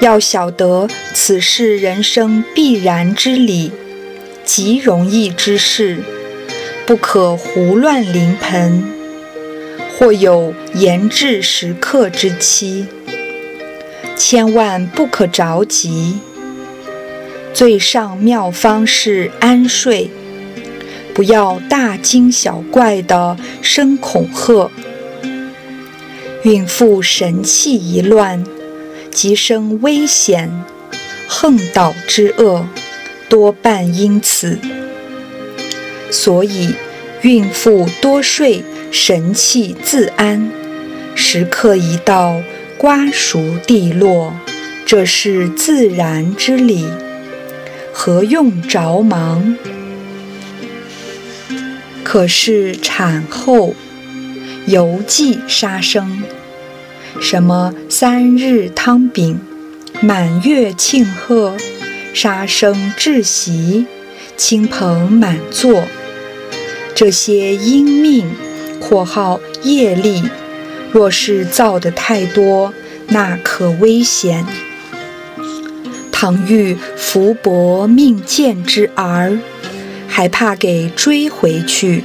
[0.00, 3.72] 要晓得，此事人生必然之理，
[4.44, 5.98] 极容易之事，
[6.86, 8.84] 不可胡乱临盆，
[9.98, 12.86] 或有延至时刻之期，
[14.16, 16.18] 千万不可着急。
[17.52, 20.08] 最上妙方是安睡，
[21.12, 24.70] 不要大惊小怪的生恐吓，
[26.44, 28.44] 孕妇神气一乱。
[29.10, 30.64] 即生危险，
[31.26, 32.66] 横倒之恶，
[33.28, 34.58] 多半因此。
[36.10, 36.74] 所以，
[37.22, 40.50] 孕妇多睡，神气自安；
[41.14, 42.40] 时刻一到，
[42.76, 44.34] 瓜熟蒂落，
[44.86, 46.86] 这是自然之理，
[47.92, 49.56] 何用着忙？
[52.02, 53.74] 可是产后，
[54.66, 56.22] 犹忌杀生。
[57.20, 59.40] 什么三日汤饼、
[60.00, 61.56] 满月庆贺、
[62.14, 63.86] 杀生置席、
[64.36, 65.82] 亲朋满座，
[66.94, 68.30] 这些因命
[68.80, 70.22] （括号业力），
[70.92, 72.72] 若是造的太多，
[73.08, 74.46] 那可危险。
[76.10, 79.38] 倘遇福薄命贱之儿，
[80.08, 82.02] 还怕给追回去，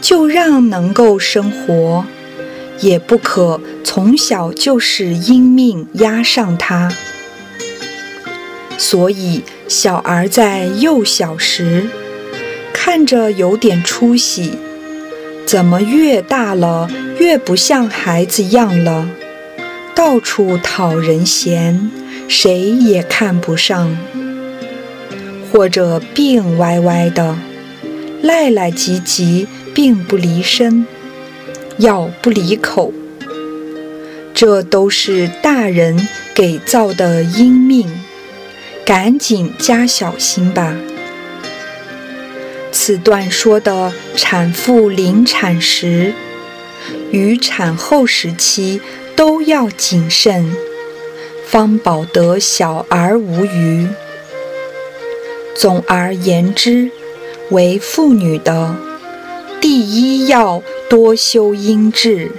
[0.00, 2.04] 就让能够生活。
[2.80, 6.92] 也不可从小就是因命压上他，
[8.76, 11.88] 所以小儿在幼小时
[12.72, 14.52] 看着有点出息，
[15.46, 19.08] 怎么越大了越不像孩子样了？
[19.94, 21.90] 到处讨人嫌，
[22.28, 23.96] 谁也看不上。
[25.50, 27.38] 或者病歪歪的，
[28.20, 30.86] 赖赖唧唧，并不离身，
[31.78, 32.92] 药不离口，
[34.32, 37.88] 这都是大人给造的阴命，
[38.84, 40.74] 赶紧加小心吧。
[42.72, 46.14] 此段说的产妇临产时
[47.10, 48.80] 与产后时期
[49.14, 50.54] 都要谨慎，
[51.46, 53.88] 方保得小儿无虞。
[55.54, 56.90] 总而言之，
[57.50, 58.76] 为妇女的
[59.60, 62.30] 第一要多修阴志，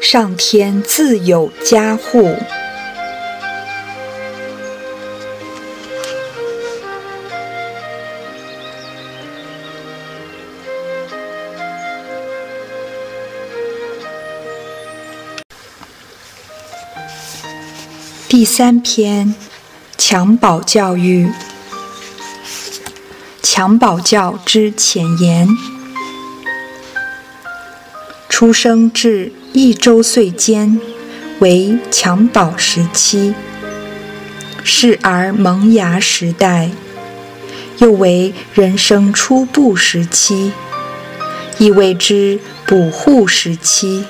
[0.00, 2.34] 上天自有加护。
[18.28, 19.34] 第三篇，
[19.98, 21.30] 襁褓教育。
[23.42, 25.48] 襁褓教之前言：
[28.38, 30.80] 出生至一周岁间
[31.40, 33.34] 为襁褓时期，
[34.62, 36.70] 是儿萌芽时代，
[37.78, 40.52] 又为人生初步时期，
[41.58, 44.04] 亦谓之补护时期。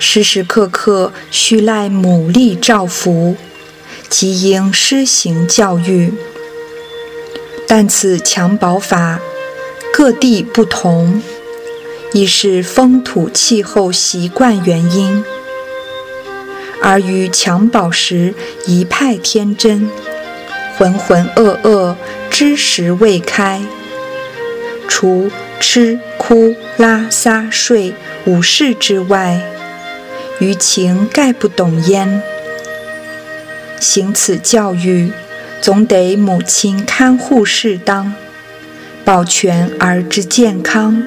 [0.00, 3.36] 时时刻刻需赖母力照拂，
[4.08, 6.12] 即应施行教育。
[7.68, 9.20] 但此襁褓法
[9.92, 11.22] 各地不同，
[12.14, 15.22] 亦是风土气候习惯原因。
[16.80, 18.32] 而于襁褓时
[18.66, 19.90] 一派天真，
[20.78, 21.96] 浑浑噩噩，
[22.30, 23.60] 知识未开，
[24.88, 27.92] 除吃哭拉撒睡
[28.24, 29.40] 五事之外，
[30.38, 32.22] 余情概不懂焉。
[33.78, 35.10] 行此教育。
[35.60, 38.12] 总得母亲看护适当，
[39.02, 41.02] 保全儿之健康、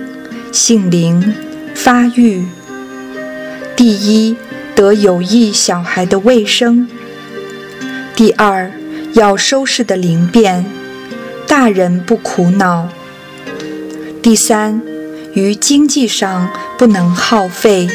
[0.58, 1.36] 性灵、
[1.76, 2.44] 发育。
[3.76, 4.36] 第一，
[4.74, 6.88] 得有益小孩的卫生；
[8.16, 8.72] 第二，
[9.14, 10.66] 要收拾的灵便，
[11.48, 12.88] 大人不苦恼；
[14.24, 14.82] 第三，
[15.36, 17.88] 于经济上不能耗费，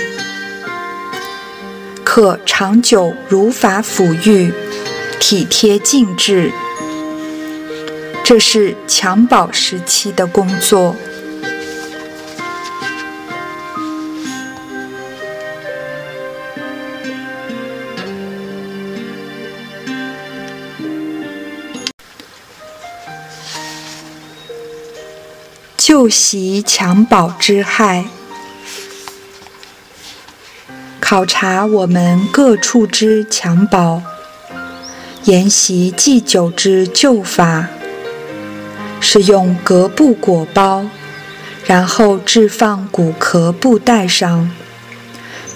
[2.05, 4.55] 可长久如法抚育。
[5.19, 6.53] 体贴尽致，
[8.23, 10.95] 这是襁褓时期的工作。
[25.85, 28.05] 旧习襁褓之害，
[31.01, 34.01] 考察我们各处之襁褓。
[35.25, 37.67] 沿袭祭酒之旧法，
[39.01, 40.87] 是用革布裹包，
[41.67, 44.53] 然后置放骨壳布袋上，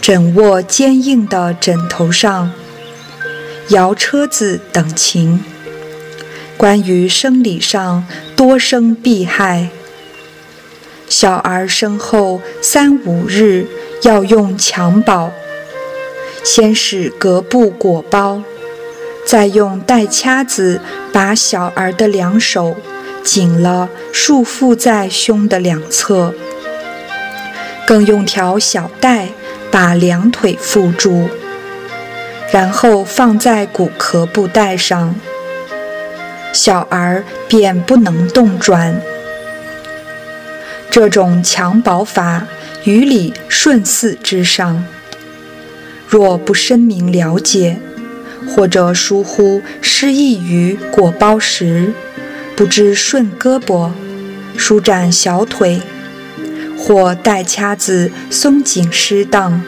[0.01, 2.51] 枕卧坚硬的枕头上，
[3.69, 5.45] 摇车子等情。
[6.57, 8.05] 关于生理上
[8.35, 9.69] 多生避害，
[11.09, 13.67] 小儿生后三五日
[14.03, 15.31] 要用襁褓，
[16.45, 18.43] 先使革布裹包。
[19.25, 20.81] 再用带掐子
[21.13, 22.77] 把小儿的两手
[23.25, 26.33] 紧了束缚在胸的两侧，
[27.85, 29.31] 更用条小带
[29.69, 31.29] 把两腿缚住，
[32.53, 35.17] 然后放在骨壳布袋上，
[36.53, 39.03] 小儿便不能动转。
[40.97, 42.47] 这种襁褓法
[42.85, 44.83] 于理顺似之上，
[46.09, 47.77] 若不深明了解。
[48.49, 51.93] 或者疏忽失意于裹包时，
[52.57, 53.91] 不知顺胳膊、
[54.57, 55.83] 舒展小腿，
[56.79, 59.61] 或带掐子松紧失当，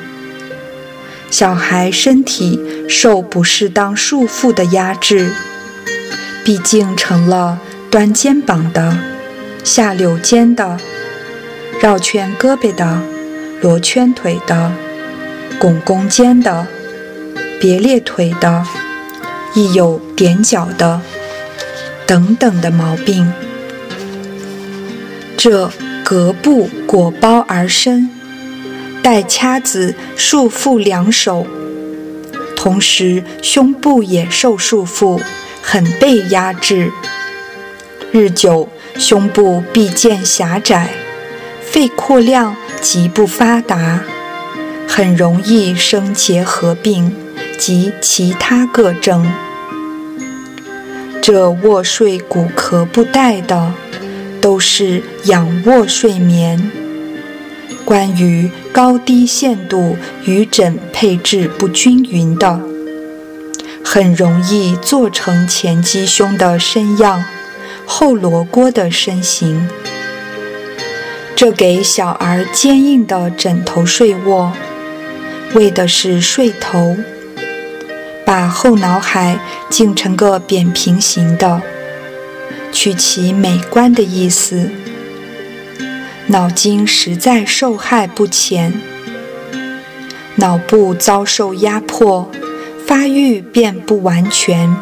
[1.31, 2.59] 小孩身体
[2.89, 5.31] 受不适当束缚的压制，
[6.43, 7.61] 毕竟成了
[7.91, 8.97] 端肩膀的、
[9.63, 10.79] 下柳肩的、
[11.81, 13.01] 绕圈胳膊的、
[13.61, 14.73] 罗圈腿的、
[15.59, 16.67] 拱弓肩的。
[17.61, 18.65] 别裂腿的，
[19.53, 21.01] 亦有踮脚的，
[22.07, 23.33] 等等的毛病。
[25.37, 25.69] 这
[26.05, 28.09] 革布裹包而生，
[29.03, 31.49] 带掐子束缚两手，
[32.55, 35.21] 同时胸部也受束缚，
[35.61, 36.93] 很被压制。
[38.13, 40.91] 日久，胸部必渐狭窄，
[41.71, 44.03] 肺扩量极不发达，
[44.87, 47.13] 很容易生结核病。
[47.59, 49.27] 及其他各症，
[51.21, 53.75] 这卧睡骨壳不带的，
[54.41, 56.71] 都是仰卧睡眠。
[57.85, 62.61] 关于高低限度与枕配置不均匀的，
[63.85, 67.25] 很容易做成前鸡胸的身样，
[67.85, 69.69] 后罗锅的身形。
[71.39, 74.53] 这给小儿坚硬的枕头睡卧，
[75.55, 76.97] 为的是睡头。
[78.27, 79.39] 把后脑海
[79.71, 81.63] 竟成个扁平形的，
[82.73, 84.69] 取其美观的意思。
[86.27, 88.75] 脑筋实在受害不浅，
[90.35, 92.29] 脑部遭受压迫，
[92.85, 94.77] 发育便不完全，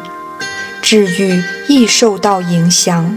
[0.81, 3.15] 治愈易受到影响。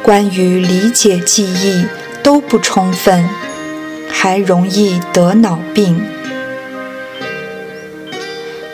[0.00, 1.86] 关于理解记忆
[2.24, 3.28] 都不充分，
[4.10, 6.02] 还容易得脑病。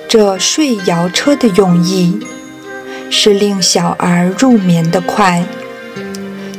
[0.09, 2.21] 这睡摇车的用意，
[3.11, 5.45] 是令小儿入眠的快。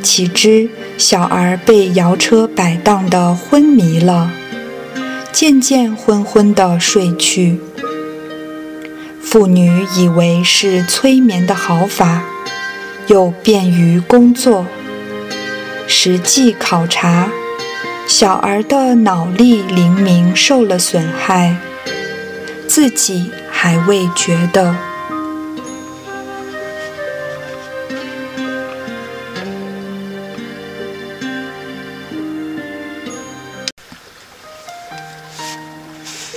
[0.04, 4.30] 岂知小儿被摇车摆荡的昏迷了，
[5.32, 7.60] 渐渐昏昏地睡去。
[9.24, 12.24] 妇女以为是催眠的好法，
[13.08, 14.66] 又便于工作。
[15.88, 17.30] 实际考察，
[18.08, 21.56] 小儿的脑力灵敏受了损害，
[22.68, 23.32] 自己。
[23.64, 24.76] 还未觉得。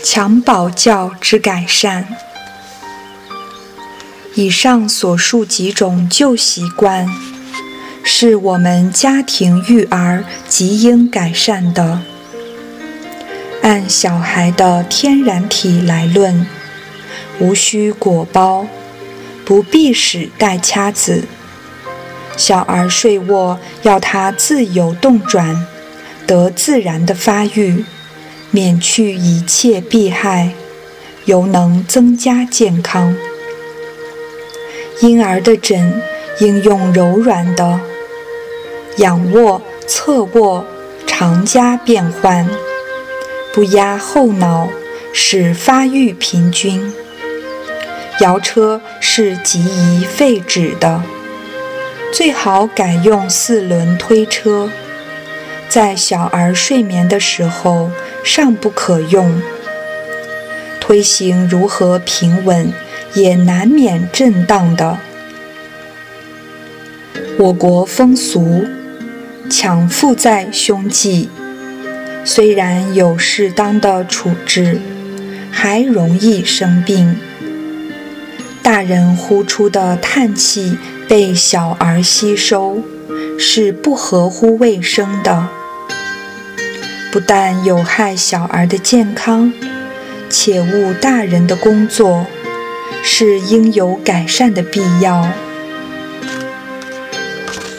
[0.03, 2.07] 襁褓教之改善。
[4.35, 7.09] 以上所述几种旧习惯，
[8.05, 12.01] 是我们家庭育儿极应改善的。
[13.63, 16.47] 按小孩的天然体来论。
[17.41, 18.65] 无需裹包，
[19.45, 21.25] 不必使带掐子。
[22.37, 25.67] 小儿睡卧要他自由动转，
[26.29, 27.85] 得自然的发育，
[28.53, 30.53] 免去一切弊害，
[31.25, 33.17] 犹能增加健康。
[35.01, 36.01] 婴儿的枕
[36.39, 37.81] 应用柔软的，
[38.99, 40.65] 仰卧、侧卧
[41.07, 42.49] 常加变换，
[43.53, 44.69] 不压后脑，
[45.13, 46.93] 使发育平均。
[48.21, 51.03] 摇车是极宜废止的，
[52.13, 54.71] 最好改用四轮推车。
[55.69, 57.91] 在小儿睡眠的时候
[58.23, 59.43] 尚不可用，
[60.81, 62.73] 推行如何平稳，
[63.15, 64.99] 也难免震荡的。
[67.37, 68.65] 我国风俗
[69.51, 71.29] 强附在胸际，
[72.25, 74.81] 虽然有适当的处置，
[75.51, 77.17] 还容易生病。
[78.63, 82.83] 大人呼出的叹气被小儿吸收，
[83.39, 85.49] 是不合乎卫生的，
[87.13, 89.53] 不但有害小儿的健康，
[90.31, 92.27] 且误大人的工作，
[93.03, 95.29] 是应有改善的必要。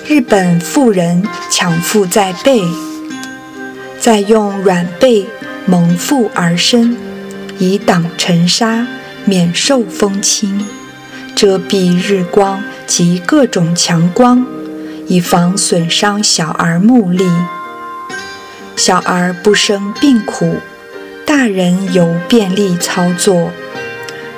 [0.07, 2.61] 日本妇人抢腹在背，
[3.99, 5.25] 再用软被
[5.65, 6.95] 蒙腹而生，
[7.57, 8.85] 以挡尘沙。
[9.27, 10.63] 免受风侵，
[11.35, 14.45] 遮蔽日光及各种强光，
[15.07, 17.25] 以防损伤小儿目力。
[18.75, 20.57] 小儿不生病苦，
[21.25, 23.49] 大人有便利操作，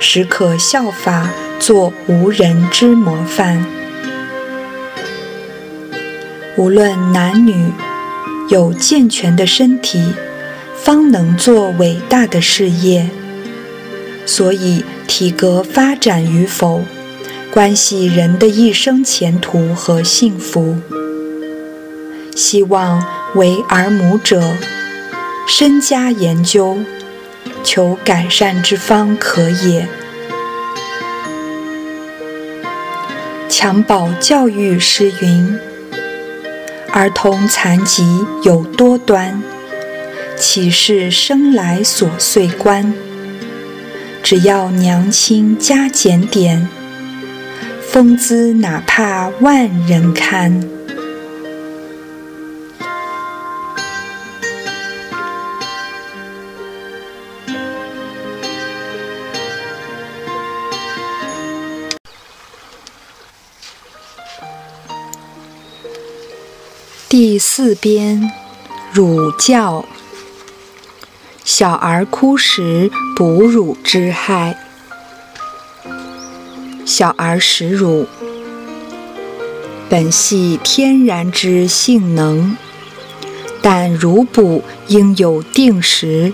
[0.00, 3.62] 实可效法做无人之模范。
[6.58, 7.72] 无论男女，
[8.48, 10.12] 有健全的身体，
[10.74, 13.08] 方能做伟大的事业。
[14.26, 16.82] 所以，体格发展与否，
[17.52, 20.78] 关系人的一生前途和幸福。
[22.34, 23.04] 希望
[23.36, 24.42] 为儿母者，
[25.46, 26.78] 深加研究，
[27.62, 29.86] 求改善之方可也。
[33.48, 35.56] 襁褓教育诗云
[36.92, 39.42] ：“儿童残疾有多端，
[40.36, 42.92] 岂是生来琐碎关？”
[44.22, 46.68] 只要娘亲加检点，
[47.80, 50.77] 风姿哪怕万人看。
[67.20, 68.30] 第四编，
[68.92, 69.84] 乳教。
[71.44, 74.56] 小儿哭时哺乳之害。
[76.86, 78.06] 小儿食乳，
[79.88, 82.56] 本系天然之性能，
[83.60, 86.32] 但乳补应有定时，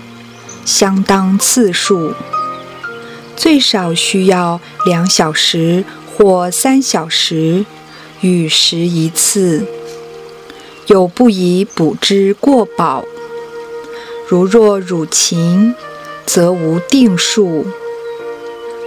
[0.65, 2.13] 相当次数，
[3.35, 5.83] 最少需要两小时
[6.15, 7.65] 或三小时，
[8.21, 9.65] 与食一次。
[10.87, 13.03] 有不宜补之过饱，
[14.27, 15.73] 如若乳勤，
[16.27, 17.65] 则无定数；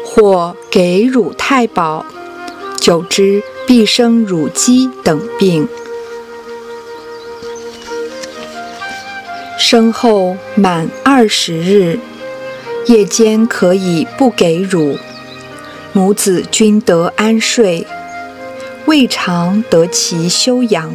[0.04, 2.06] 或给乳太饱，
[2.78, 5.68] 久之必生乳积等病。
[9.58, 11.98] 生后满二十日，
[12.86, 14.96] 夜间可以不给乳，
[15.92, 17.84] 母子均得安睡，
[18.86, 20.94] 未尝得其休养。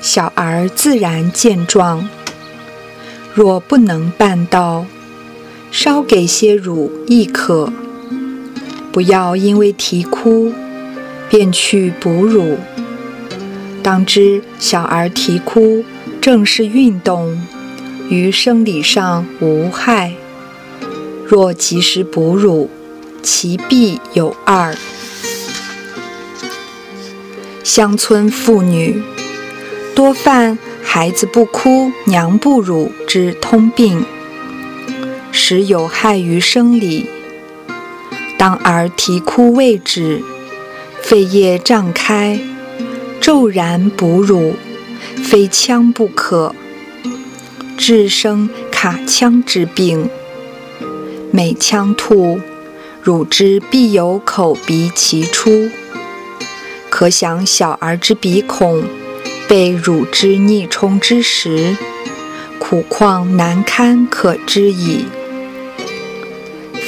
[0.00, 2.08] 小儿自然健壮。
[3.34, 4.86] 若不能办到，
[5.70, 7.72] 稍给些乳亦可。
[8.92, 10.52] 不要因为啼哭，
[11.28, 12.58] 便去哺乳。
[13.82, 15.84] 当知小儿啼哭
[16.20, 17.38] 正是运动，
[18.08, 20.14] 于生理上无害。
[21.26, 22.70] 若及时哺乳，
[23.22, 24.74] 其弊有二。
[27.62, 29.02] 乡村妇女。
[29.96, 34.04] 多犯孩子不哭娘不乳之通病，
[35.32, 37.08] 实有害于生理。
[38.36, 40.22] 当儿啼哭未止，
[41.00, 42.38] 肺叶胀开，
[43.22, 44.56] 骤然哺乳，
[45.24, 46.54] 非腔不可，
[47.78, 50.10] 致生卡腔之病。
[51.30, 52.38] 每腔吐，
[53.00, 55.70] 乳汁必有口鼻齐出，
[56.90, 58.84] 可想小儿之鼻孔。
[59.48, 61.76] 被乳汁逆冲之时，
[62.58, 65.04] 苦况难堪可知矣。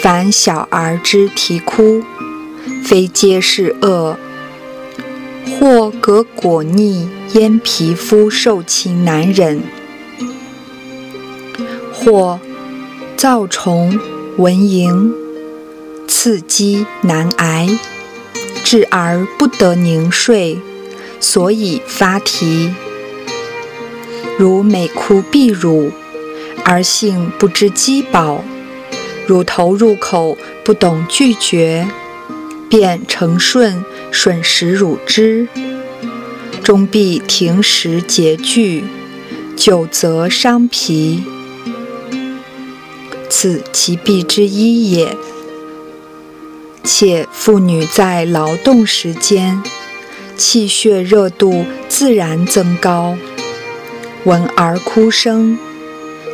[0.02, 2.02] 凡小儿之啼哭，
[2.84, 4.16] 非皆是恶，
[5.58, 9.62] 或隔果逆咽皮肤受侵难忍，
[11.92, 12.40] 或
[13.16, 13.98] 燥虫
[14.36, 15.12] 蚊蝇
[16.08, 17.68] 刺激难挨，
[18.64, 20.58] 致而不得宁睡。
[21.30, 22.72] 所以发啼，
[24.38, 25.92] 如每哭必乳，
[26.64, 28.42] 而性不知饥饱，
[29.26, 31.86] 乳头入口不懂拒绝，
[32.70, 35.46] 便成顺吮食乳汁，
[36.62, 38.84] 终必停食拮据，
[39.54, 41.24] 久则伤脾，
[43.28, 45.14] 此其弊之一也。
[46.82, 49.62] 且妇女在劳动时间。
[50.38, 53.18] 气血热度自然增高，
[54.24, 55.58] 闻儿哭声，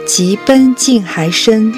[0.07, 1.73] 急奔进还深，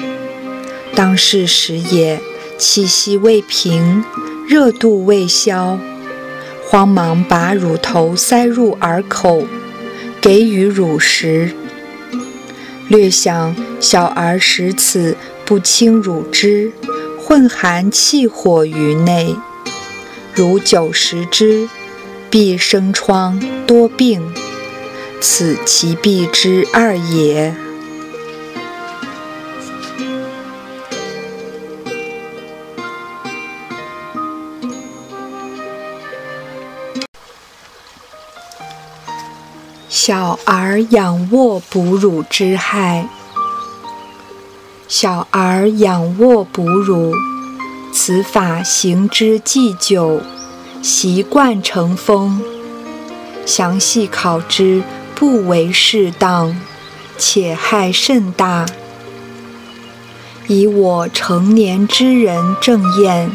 [0.93, 2.21] 当是时也。
[2.59, 4.03] 气息未平，
[4.47, 5.79] 热度未消，
[6.65, 9.45] 慌忙把乳头塞入耳口，
[10.19, 11.53] 给予乳食。
[12.87, 15.15] 略想小儿食此
[15.45, 16.71] 不清乳汁，
[17.19, 19.35] 混含气火于内，
[20.33, 21.69] 如久食之。
[22.29, 24.33] 必生疮多病，
[25.21, 27.55] 此其弊之二也。
[39.89, 43.09] 小儿仰卧哺乳之害。
[44.87, 47.13] 小儿仰卧哺乳，
[47.91, 50.21] 此法行之既久。
[50.81, 52.41] 习惯成风，
[53.45, 54.83] 详细考之
[55.15, 56.55] 不为适当，
[57.17, 58.65] 且害甚大。
[60.47, 63.31] 以我成年之人正验，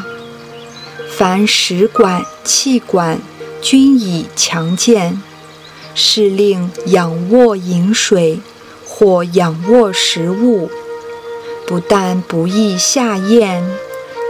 [1.11, 3.21] 凡食管、气管
[3.61, 5.21] 均已强健，
[5.95, 8.41] 是令仰卧饮水
[8.87, 10.71] 或仰卧食物，
[11.67, 13.63] 不但不易下咽，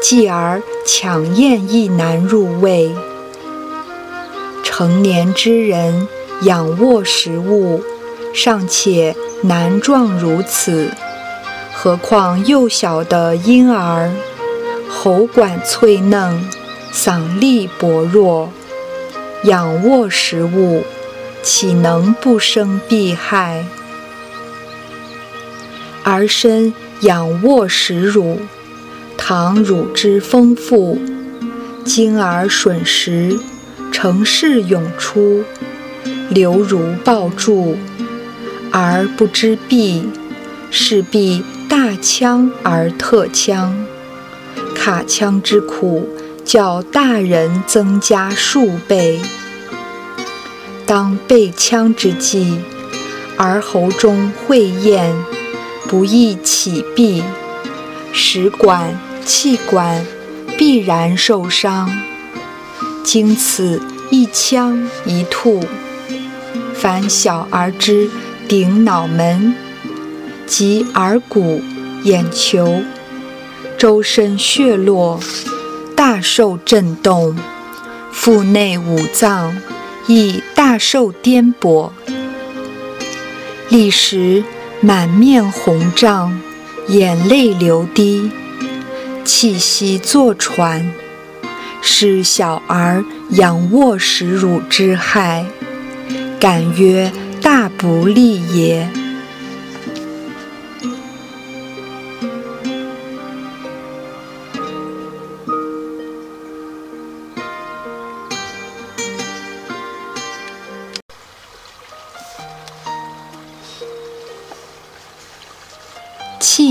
[0.02, 2.92] 继而强咽亦难入胃。
[4.64, 6.08] 成年之人
[6.42, 7.80] 仰卧食物，
[8.34, 10.90] 尚且难状如此，
[11.72, 14.10] 何况幼小的婴儿，
[14.88, 16.50] 喉管脆嫩，
[16.92, 18.50] 嗓力薄弱，
[19.44, 20.82] 仰卧食物，
[21.44, 23.64] 岂能不生弊害？
[26.02, 28.40] 儿身仰卧食乳，
[29.24, 30.98] 倘乳汁丰富，
[31.84, 33.38] 经而吮食。
[33.92, 35.44] 成势涌出，
[36.28, 37.76] 流如抱柱，
[38.72, 40.08] 而不知闭，
[40.72, 43.86] 势必大腔而特腔，
[44.74, 46.08] 卡腔之苦，
[46.44, 49.20] 较大人增加数倍。
[50.84, 52.58] 当备枪之际，
[53.36, 55.14] 而喉中会咽，
[55.86, 57.22] 不易起闭，
[58.12, 60.04] 食管、气管
[60.56, 61.90] 必然受伤。
[63.02, 65.64] 经此一枪一吐，
[66.74, 68.10] 凡小儿之
[68.48, 69.54] 顶脑门
[70.46, 71.62] 及耳骨、
[72.04, 72.82] 眼球、
[73.76, 75.20] 周身血络。
[75.94, 77.38] 大受震动，
[78.10, 79.56] 腹内五脏
[80.08, 81.92] 亦大受颠簸，
[83.68, 84.42] 立时
[84.80, 86.40] 满面红胀，
[86.88, 88.32] 眼泪流滴，
[89.24, 90.92] 气息坐喘，
[91.80, 95.44] 是小儿仰卧食乳之害，
[96.40, 98.88] 感曰大不利也。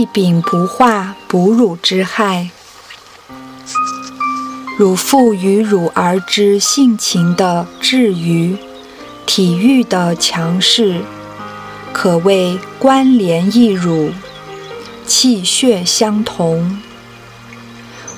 [0.02, 2.50] 气禀不化哺乳之害，
[4.76, 8.58] 乳父与乳儿之性情的治愈，
[9.28, 11.02] 体育的强势，
[11.94, 14.10] 可谓关联一乳，
[15.06, 16.82] 气血相同。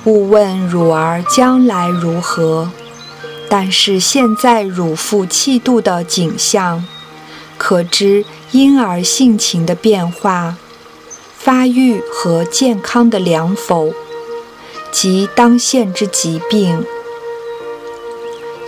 [0.05, 2.71] 勿问乳儿将来如何，
[3.49, 6.85] 但是现在乳父气度的景象，
[7.57, 10.55] 可知婴儿性情的变化。
[11.43, 13.93] 发育和健康的良否，
[14.93, 16.85] 及当现之疾病，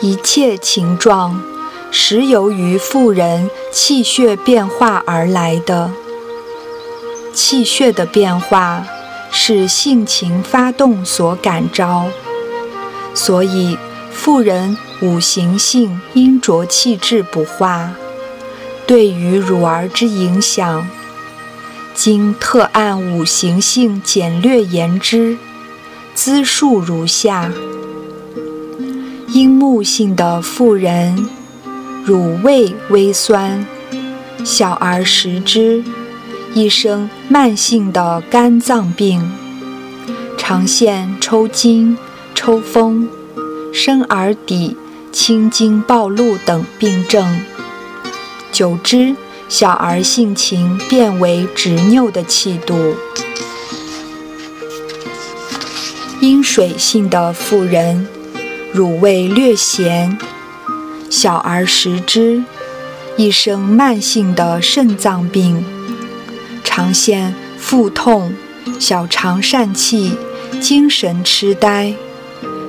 [0.02, 1.42] 一切情状，
[1.90, 5.90] 实由于妇人气血变化而来的。
[7.34, 8.86] 气血的变化
[9.32, 12.08] 是性情发动所感召，
[13.14, 13.78] 所以
[14.12, 17.92] 妇人五行性阴浊气滞不化，
[18.86, 20.86] 对于乳儿之影响。
[21.96, 25.38] 今特按五行性简略言之，
[26.14, 27.50] 资数如下：
[29.30, 31.26] 阴木性的妇人，
[32.04, 33.66] 乳味微酸，
[34.44, 35.86] 小儿食之，
[36.54, 39.32] 一生慢性的肝脏病，
[40.38, 41.98] 常现抽筋、
[42.36, 43.08] 抽风、
[43.72, 44.76] 生耳底、
[45.14, 47.40] 青筋暴露等病症，
[48.52, 49.16] 久之。
[49.48, 52.96] 小儿性情变为执拗的气度，
[56.20, 58.08] 阴水性的妇人，
[58.74, 60.18] 乳味略咸，
[61.10, 62.44] 小儿食之，
[63.18, 65.64] 一生慢性的肾脏病，
[66.64, 68.34] 常现腹痛、
[68.80, 70.18] 小肠疝气、
[70.60, 71.94] 精神痴呆，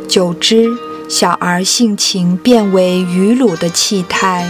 [0.07, 0.71] 久之，
[1.09, 4.47] 小儿性情变为鱼乳的气态。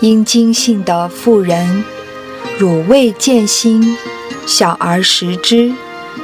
[0.00, 1.82] 阴茎性的妇人，
[2.56, 3.84] 乳味渐腥，
[4.46, 5.72] 小儿食之，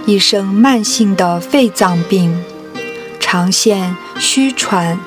[0.06, 2.44] 一生慢性的肺脏病，
[3.18, 5.00] 常现虚喘、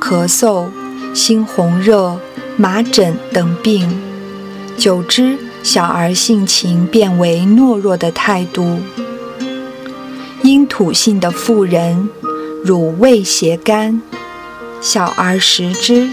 [0.00, 0.68] 咳嗽、
[1.12, 2.18] 心红热、
[2.56, 4.00] 麻疹等病，
[4.78, 8.78] 久之，小儿性情变为懦弱的态度。
[10.42, 12.08] 阴土性的妇人，
[12.64, 14.00] 乳味斜干，
[14.80, 16.08] 小儿食之。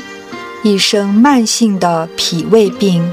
[0.63, 3.11] 一生慢性的脾胃病，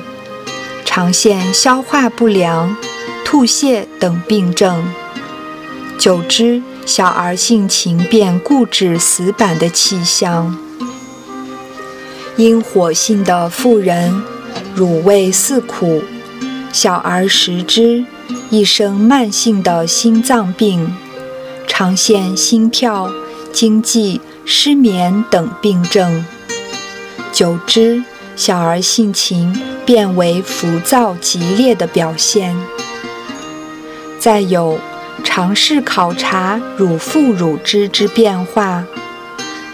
[0.85, 2.77] 常现消化不良、
[3.25, 4.85] 吐泻等病症，
[5.99, 10.59] 久之，小儿性情变固执死板的气象。
[12.37, 14.23] 因火性的妇人，
[14.75, 16.03] 乳味似苦，
[16.71, 18.05] 小儿食之，
[18.51, 20.95] 一生慢性的心脏病，
[21.67, 23.11] 常现心跳、
[23.51, 26.27] 惊悸、失眠等病症。
[27.39, 28.03] 久之，
[28.35, 32.57] 小儿性情变为浮躁激烈的表现。
[34.19, 34.81] 再有，
[35.23, 38.85] 尝试考察乳父乳汁之变化，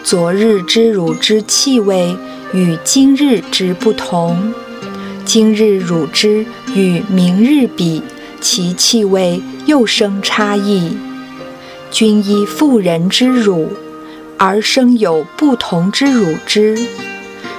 [0.03, 2.15] 昨日之乳汁气味
[2.53, 4.53] 与今日之不同，
[5.25, 6.45] 今日乳汁
[6.75, 8.03] 与明日比，
[8.43, 10.99] 其气味又生差异。
[11.91, 13.73] 均依妇人之乳，
[14.37, 16.77] 而生有不同之乳汁。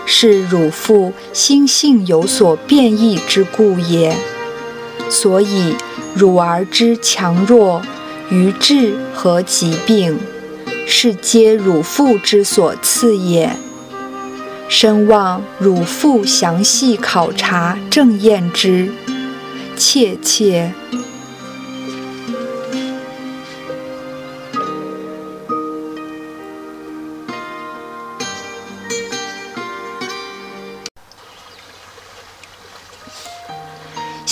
[0.05, 4.15] 是汝父心性有所变异之故也，
[5.09, 5.75] 所以
[6.13, 7.81] 乳儿之强弱、
[8.29, 10.17] 愚智和疾病，
[10.87, 13.55] 是皆汝父之所赐也。
[14.67, 18.91] 深望汝父详细考察正验之，
[19.77, 20.73] 切切。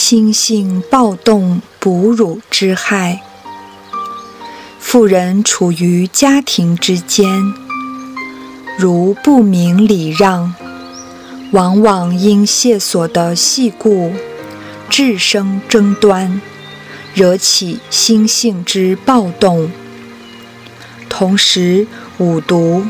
[0.05, 3.21] 心性暴动，哺乳之害。
[4.77, 7.53] 妇人处于家庭之间，
[8.77, 10.53] 如不明礼让，
[11.53, 14.11] 往往因谢所的细故，
[14.89, 16.41] 致生争端，
[17.13, 19.71] 惹起心性之暴动。
[21.07, 21.87] 同时，
[22.17, 22.85] 五毒、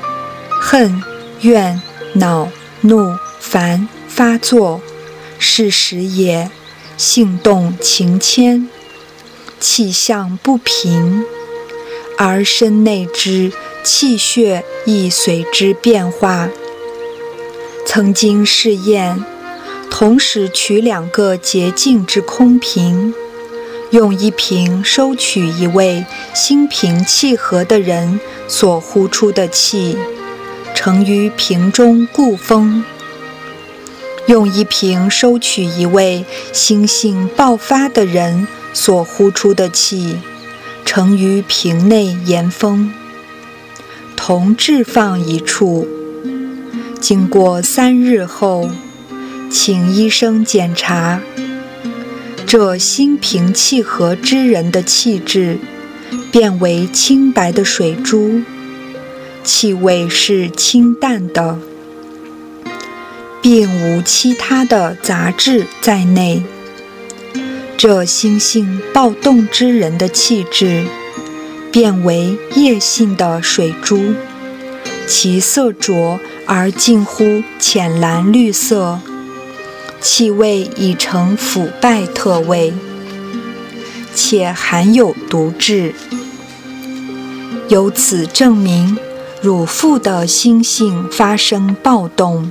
[0.49, 1.03] 恨、
[1.41, 1.80] 怨、
[2.14, 2.49] 恼、
[2.82, 4.82] 怒、烦发作，
[5.38, 6.49] 是时也。
[7.04, 8.70] 性动情牵，
[9.60, 11.26] 气象不平，
[12.18, 13.51] 而身内之
[13.84, 16.47] 气血亦随之变化。
[17.86, 19.22] 曾经试验，
[19.91, 23.14] 同时取两个洁净之空瓶，
[23.89, 29.97] 用一瓶收取一位心平气和的人所呼出的气，
[30.74, 32.86] 盛于瓶中固封。
[34.28, 40.17] 用一瓶收取一位心性爆发的人所呼出的气，
[40.86, 42.91] 盛于瓶内严封，
[44.15, 45.88] 同置放一处。
[47.01, 48.69] 经过三日后，
[49.51, 51.19] 请医生检查，
[52.45, 55.57] 这心平气和之人的气质
[56.32, 58.41] 变为清白的水珠，
[59.43, 61.57] 气味是清淡的。
[63.44, 66.41] 并无其他的杂质在内。
[67.76, 70.86] 这心性暴动之人的气质，
[71.70, 74.14] 变为液性的水珠，
[75.06, 79.02] 其色浊而近乎浅蓝绿色，
[80.00, 82.74] 气味已成腐败特味，
[84.16, 85.94] 且含有毒质。
[87.68, 88.98] 由此证明，
[89.41, 92.50] 乳妇的心性发生暴动。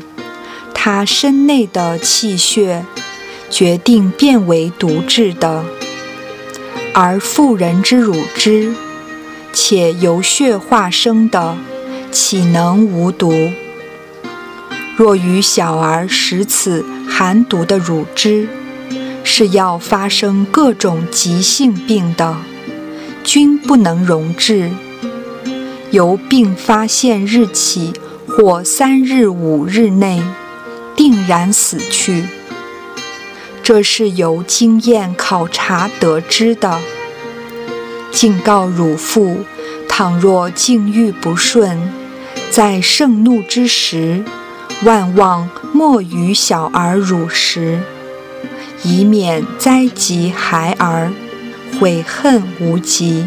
[0.85, 2.85] 他身内的气血
[3.49, 5.65] 决定变为毒质的，
[6.93, 8.75] 而妇人之乳汁，
[9.53, 11.57] 且由血化生的，
[12.11, 13.33] 岂能无毒？
[14.97, 18.49] 若与小儿食此含毒的乳汁，
[19.23, 22.39] 是要发生各种急性病的，
[23.23, 24.73] 均不能溶治。
[25.93, 27.93] 由病发现日起
[28.27, 30.21] 或三日、五日内。
[30.97, 32.25] 定然死去，
[33.63, 36.81] 这是由经验考察得知的。
[38.11, 39.45] 警告汝父：
[39.89, 41.93] 倘若境遇不顺，
[42.51, 44.25] 在盛怒之时，
[44.85, 47.81] 万望莫与小儿乳食，
[48.83, 51.11] 以免灾及孩儿，
[51.81, 53.27] 悔恨无极。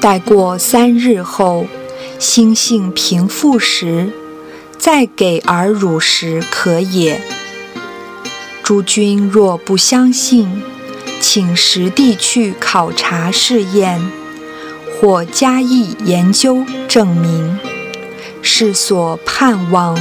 [0.00, 1.66] 待过三日后，
[2.18, 4.10] 心性平复时。
[4.78, 7.20] 再给儿乳食可也。
[8.62, 10.62] 诸君若不相信，
[11.20, 14.00] 请实地去考察试验，
[15.00, 17.58] 或加以研究证明，
[18.42, 19.98] 是所盼望。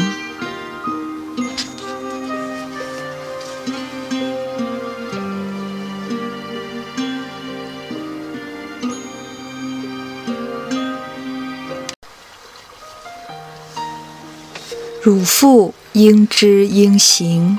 [15.07, 17.57] 汝父应知应行。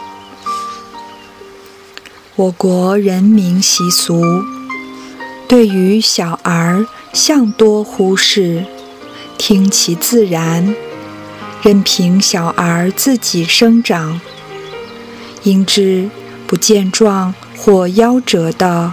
[2.36, 4.22] 我国人民习俗，
[5.48, 8.66] 对于小儿向多忽视，
[9.38, 10.76] 听其自然，
[11.62, 14.20] 任凭小儿自己生长。
[15.44, 16.10] 应知
[16.46, 18.92] 不健壮或夭折的，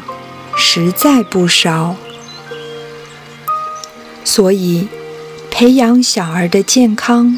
[0.55, 1.97] 实在不少。
[4.23, 4.87] 所以，
[5.51, 7.37] 培养小儿的健康。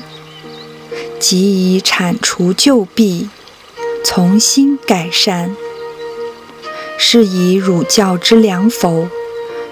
[1.19, 3.29] 即以铲除旧弊，
[4.03, 5.55] 重新改善。
[6.97, 9.07] 是以儒教之良否？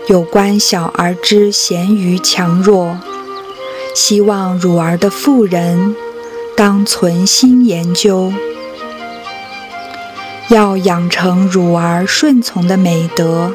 [0.07, 2.99] 有关小儿之贤愚强弱，
[3.95, 5.95] 希望乳儿的妇人
[6.55, 8.31] 当存心研究，
[10.49, 13.51] 要养成乳儿顺从的美德。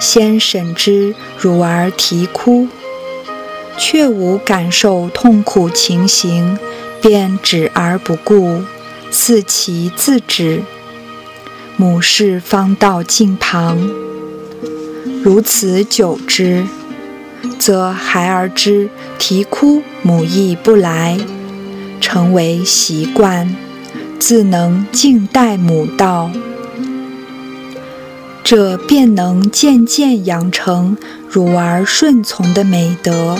[0.00, 2.66] 先审知乳儿啼哭，
[3.76, 6.58] 却无感受痛苦情形。
[7.02, 8.62] 便止而不顾，
[9.12, 10.62] 似其自止。
[11.76, 13.88] 母氏方到近旁，
[15.22, 16.66] 如此久之，
[17.60, 21.16] 则孩儿之啼哭母亦不来，
[22.00, 23.54] 成为习惯，
[24.18, 26.32] 自能静待母到。
[28.42, 30.96] 这便能渐渐养成
[31.28, 33.38] 乳儿顺从的美德。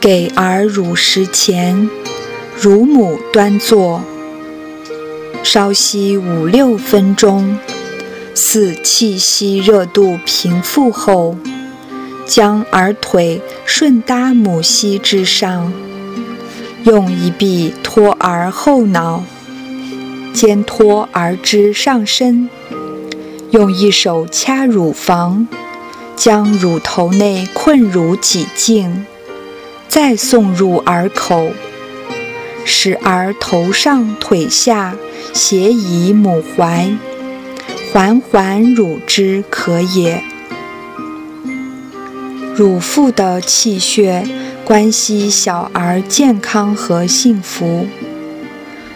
[0.00, 1.90] 给儿乳食前，
[2.56, 4.00] 乳母端坐，
[5.42, 7.58] 稍息五六分钟，
[8.32, 11.36] 似气息热度平复后，
[12.24, 15.72] 将儿腿顺搭母膝之上，
[16.84, 19.24] 用一臂托儿后脑，
[20.32, 22.48] 肩托儿之上身，
[23.50, 25.48] 用一手掐乳房，
[26.14, 29.04] 将乳头内困乳挤净，
[29.88, 31.50] 再送入耳口，
[32.64, 34.94] 使儿头上腿下。
[35.34, 36.90] 斜倚母怀，
[37.92, 40.24] 缓缓乳之可也。
[42.56, 44.26] 乳腹的气血
[44.64, 47.86] 关系小儿健康和幸福。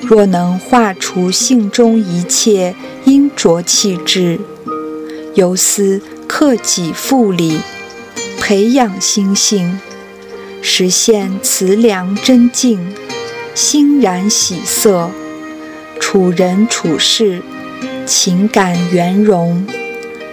[0.01, 2.75] 若能化除性中一切
[3.05, 4.41] 阴浊气质，
[5.35, 7.61] 由思克己复礼，
[8.41, 9.79] 培养心性，
[10.65, 12.79] 实现慈良真静，
[13.53, 15.11] 欣然喜色。
[15.99, 17.43] 处人处事，
[18.07, 19.67] 情感圆融，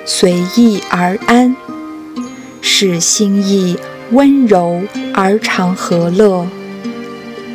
[0.06, 1.56] 随意而安，
[2.62, 3.78] 使心意
[4.12, 6.48] 温柔而常和乐。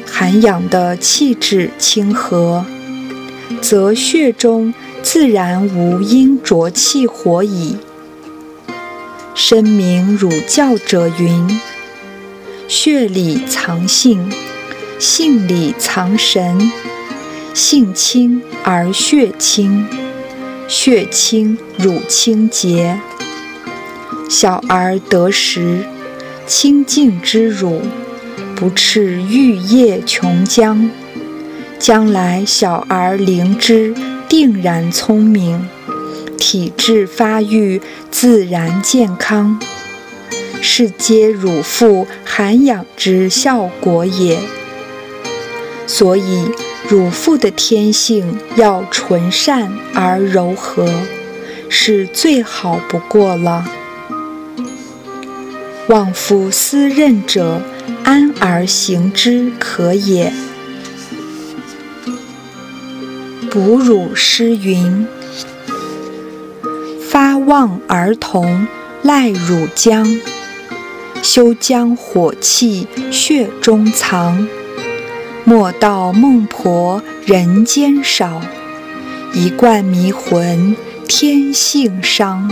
[0.04, 2.64] 涵养的气质清和，
[3.60, 7.76] 则血中自然无阴浊气火矣。
[9.34, 11.60] 深明儒教者云
[12.68, 14.30] ：“血里藏性，
[14.98, 16.70] 性里藏神。”
[17.54, 19.86] 性清而血清，
[20.66, 22.98] 血清乳清洁。
[24.28, 25.84] 小儿得食
[26.48, 27.82] 清净之乳，
[28.56, 30.90] 不赤玉液琼浆。
[31.78, 33.94] 将来小儿灵知
[34.28, 35.68] 定然聪明，
[36.36, 39.60] 体质发育自然健康，
[40.64, 44.38] 是皆乳父涵养之效果也。
[45.86, 46.48] 所以。
[46.86, 50.86] 乳父的天性要纯善而柔和，
[51.70, 53.64] 是最好不过了。
[55.88, 57.62] 望夫思任者，
[58.04, 60.30] 安而行之可也。
[63.50, 65.08] 哺乳诗云
[67.08, 68.66] ：“发望儿童
[69.02, 70.20] 赖乳浆，
[71.24, 74.46] 休将火气血中藏。”
[75.46, 78.40] 莫道孟婆人间少，
[79.34, 80.74] 一贯迷魂
[81.08, 82.50] 天性伤。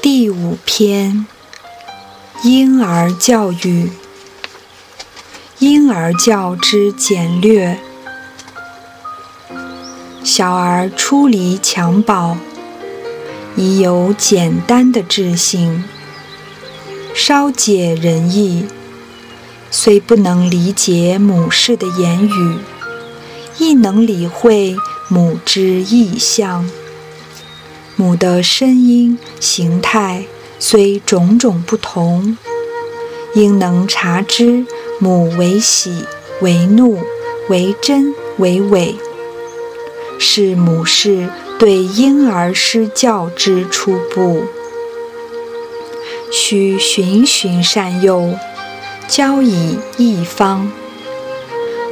[0.00, 1.26] 第五篇：
[2.44, 3.90] 婴儿教育。
[5.62, 7.78] 婴儿教之简略。
[10.24, 12.36] 小儿出离襁褓，
[13.54, 15.84] 已有简单的智性，
[17.14, 18.66] 稍解人意，
[19.70, 22.58] 虽不能理解母氏的言语，
[23.58, 26.68] 亦能理会母之意象。
[27.94, 30.24] 母的声音、形态
[30.58, 32.36] 虽种种不同，
[33.34, 34.66] 应能察知
[34.98, 36.04] 母为喜、
[36.40, 37.00] 为怒、
[37.48, 38.94] 为真、为伪。
[40.18, 41.28] 是母氏
[41.58, 44.44] 对婴儿施教之初步，
[46.30, 48.34] 需循循善诱，
[49.08, 50.70] 教以一方，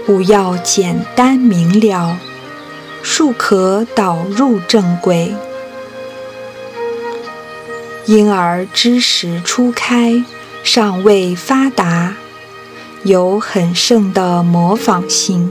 [0.06, 2.18] 勿要简单明了，
[3.02, 5.34] 庶可导入正轨。
[8.06, 10.24] 婴儿知识初开，
[10.62, 12.16] 尚未发达，
[13.04, 15.50] 有很盛的模仿性。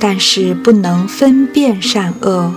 [0.00, 2.52] 但是不能分辨善恶，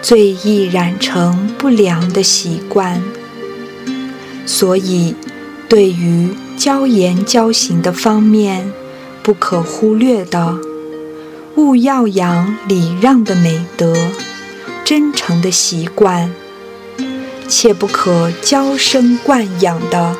[0.00, 3.02] 最易染成不良的习惯。
[4.44, 5.16] 所以，
[5.68, 8.70] 对于教言教行的方面，
[9.24, 10.56] 不可忽略的，
[11.56, 13.92] 勿要养礼让的美德、
[14.84, 16.30] 真诚的习惯，
[17.48, 20.14] 切不可娇生惯养的，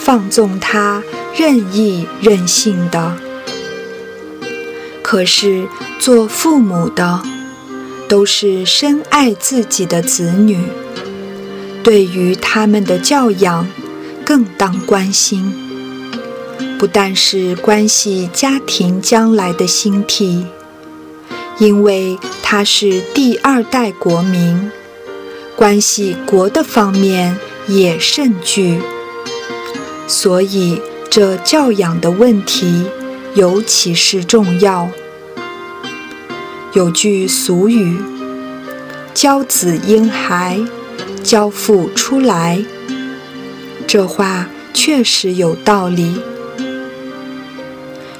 [0.00, 1.02] 放纵他
[1.36, 3.16] 任意任性的。
[5.02, 7.22] 可是，做父母的
[8.08, 10.58] 都是深爱自己的子女，
[11.82, 13.68] 对于他们的教养
[14.24, 15.60] 更当关心。
[16.78, 20.46] 不但是关系家庭将来的兴替，
[21.58, 24.70] 因为他是第二代国民，
[25.54, 27.38] 关系国的方面
[27.68, 28.80] 也甚巨。
[30.06, 30.80] 所以，
[31.14, 32.86] 这教养的问题
[33.36, 34.90] 尤其是重要。
[36.72, 37.96] 有句俗语
[39.14, 40.58] ：“教子婴孩，
[41.22, 42.64] 教父出来。
[43.86, 46.20] 这话确实有道理。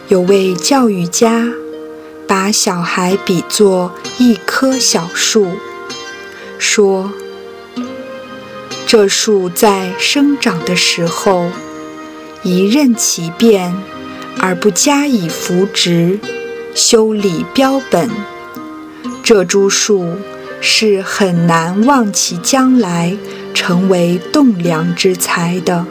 [0.07, 1.49] 有位教育家
[2.29, 5.49] 把小孩比作一棵小树，
[6.61, 7.11] 说
[8.87, 11.49] ：“这树在生长的时候，
[12.45, 13.75] 一任其变，
[14.39, 16.21] 而不加以扶植。”
[16.75, 18.11] 修理标本，
[19.23, 20.16] 这株树
[20.61, 23.16] 是很难望其将来
[23.55, 25.87] 成为栋梁之材的。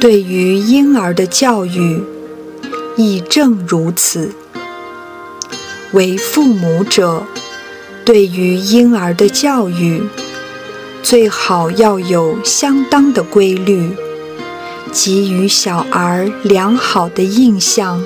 [0.00, 2.02] 对于婴儿的教育，
[2.96, 4.32] 亦正如此。
[5.92, 7.22] 为父母者，
[8.04, 10.02] 对于婴儿的教育，
[11.02, 13.90] 最好要有相当的规律。
[14.90, 18.02] 给予小儿良好的印象，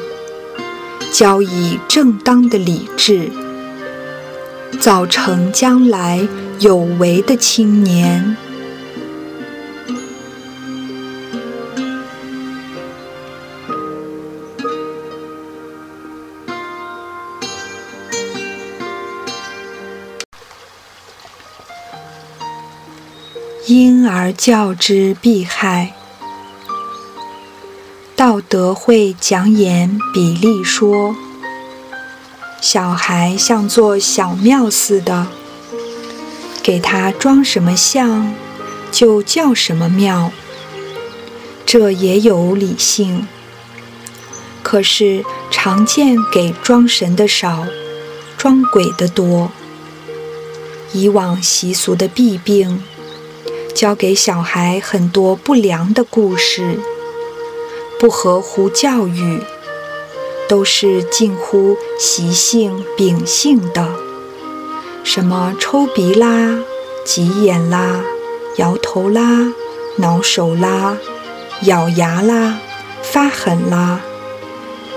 [1.13, 3.31] 教以正当的理智，
[4.81, 6.27] 造成将来
[6.59, 8.37] 有为的青年。
[24.45, 25.95] 教之必害。
[28.17, 31.15] 道德会讲演比例说
[32.61, 35.29] ：“小孩像座小庙似的，
[36.61, 38.35] 给他装什么像，
[38.91, 40.33] 就叫什么庙。
[41.65, 43.29] 这也有理性。
[44.65, 47.65] 可是常见给装神的少，
[48.37, 49.53] 装鬼的多。
[50.93, 52.83] 以往习俗的弊病，
[53.75, 56.79] 教给小孩很多不良的故事。”
[57.99, 59.41] 不合乎教育，
[60.49, 63.95] 都是近乎习性秉性的，
[65.05, 66.59] 什么抽鼻啦、
[67.05, 68.03] 挤眼啦、
[68.57, 69.55] 摇头啦、
[69.99, 70.99] 挠手啦、
[71.63, 72.59] 咬牙啦、
[73.03, 74.01] 发狠啦、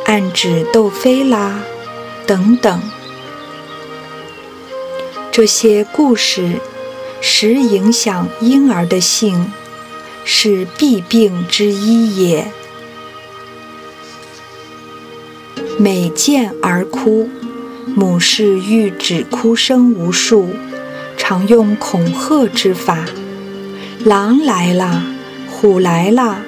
[0.06, 1.60] 暗指斗飞啦
[2.26, 2.82] 等等，
[5.32, 6.60] 这些故事
[7.22, 9.52] 时影响婴儿的性，
[10.24, 12.48] 是弊病之一也。
[15.78, 17.30] 每见儿哭，
[17.96, 20.50] 母氏欲止哭声无数，
[21.18, 23.06] 常用恐吓之法
[24.06, 25.04] ：“狼来了，
[25.50, 26.42] 虎来了，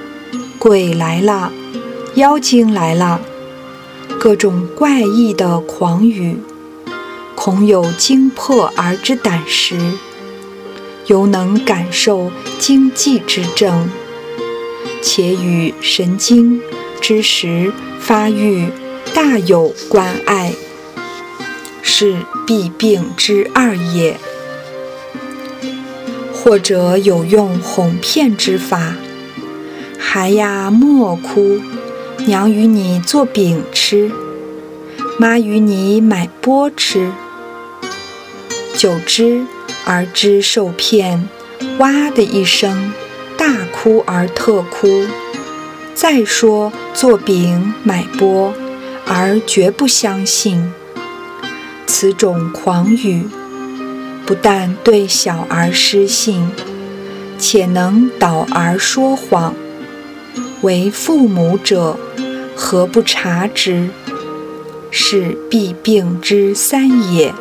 [0.57, 1.51] 鬼来了，
[2.15, 3.19] 妖精来了。”
[4.19, 6.37] 各种怪异的狂语，
[7.35, 9.77] 恐有惊破儿之胆识，
[11.07, 13.89] 犹能感受惊悸之症，
[15.01, 16.61] 且与神经
[17.01, 18.69] 之时发育。
[19.13, 20.53] 大有关爱，
[21.81, 24.17] 是弊病之二也。
[26.31, 28.93] 或者有用哄骗之法，
[29.97, 31.59] 孩呀莫哭，
[32.27, 34.11] 娘与你做饼吃，
[35.17, 37.11] 妈与你买钵吃。
[38.75, 39.47] 久之，
[39.87, 41.27] 儿之受骗，
[41.79, 42.91] 哇的一声，
[43.35, 45.07] 大哭而特哭。
[45.95, 48.53] 再说做饼买钵。
[49.09, 50.69] 而绝不相信
[51.85, 53.25] 此种狂语，
[54.25, 56.51] 不但对小儿失信，
[57.39, 59.55] 且能导儿说谎。
[60.59, 61.97] 为父母者，
[62.53, 63.87] 何不察之？
[64.91, 67.33] 是弊病之三也。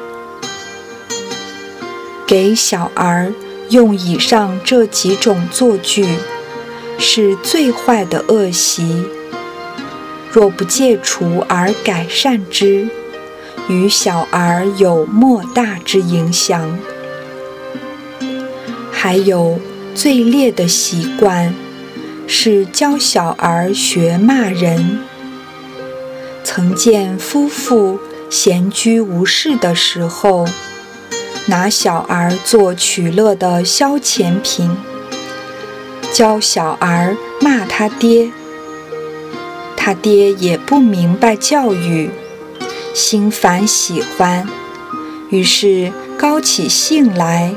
[2.27, 3.33] 给小儿
[3.71, 6.05] 用以上这几种作句，
[6.99, 9.05] 是最坏的恶习。
[10.33, 12.89] 若不戒除而改善之，
[13.69, 16.79] 与小儿有莫大之影响。
[18.91, 19.61] 还有
[19.95, 21.55] 最劣的习惯，
[22.27, 24.99] 是教小儿学骂人。
[26.43, 27.99] 曾见夫妇
[28.29, 30.47] 闲居无事的时候，
[31.49, 34.77] 拿小儿做取乐的消遣品，
[36.13, 38.33] 教小儿骂他爹。
[39.77, 42.11] 他爹也不明白教育，
[42.93, 44.45] 心烦喜欢，
[45.31, 47.55] 于是高起兴来，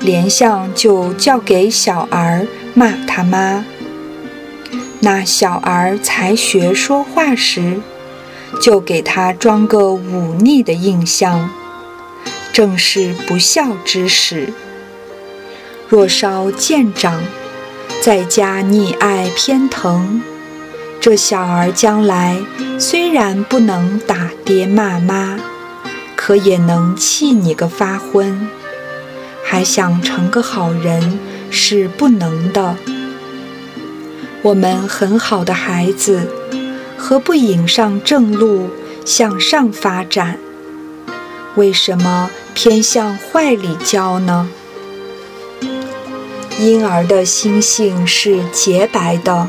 [0.00, 3.64] 连相就叫给小儿骂他妈。
[4.98, 7.80] 那小儿才学说话时，
[8.60, 11.48] 就给他装个忤逆的印象，
[12.52, 14.52] 正是不孝之始。
[15.88, 17.22] 若稍见长，
[18.00, 20.22] 再加溺爱偏疼。
[21.00, 22.36] 这小儿将来
[22.78, 25.38] 虽然不能打爹骂妈，
[26.14, 28.48] 可也能气你个发昏，
[29.42, 31.18] 还想成个好人
[31.50, 32.76] 是不能的。
[34.42, 36.28] 我们很好的孩子，
[36.96, 38.68] 何不引上正路，
[39.04, 40.38] 向上发展？
[41.56, 44.48] 为什么偏向坏里教呢？
[46.58, 49.48] 婴儿的心性是洁白的，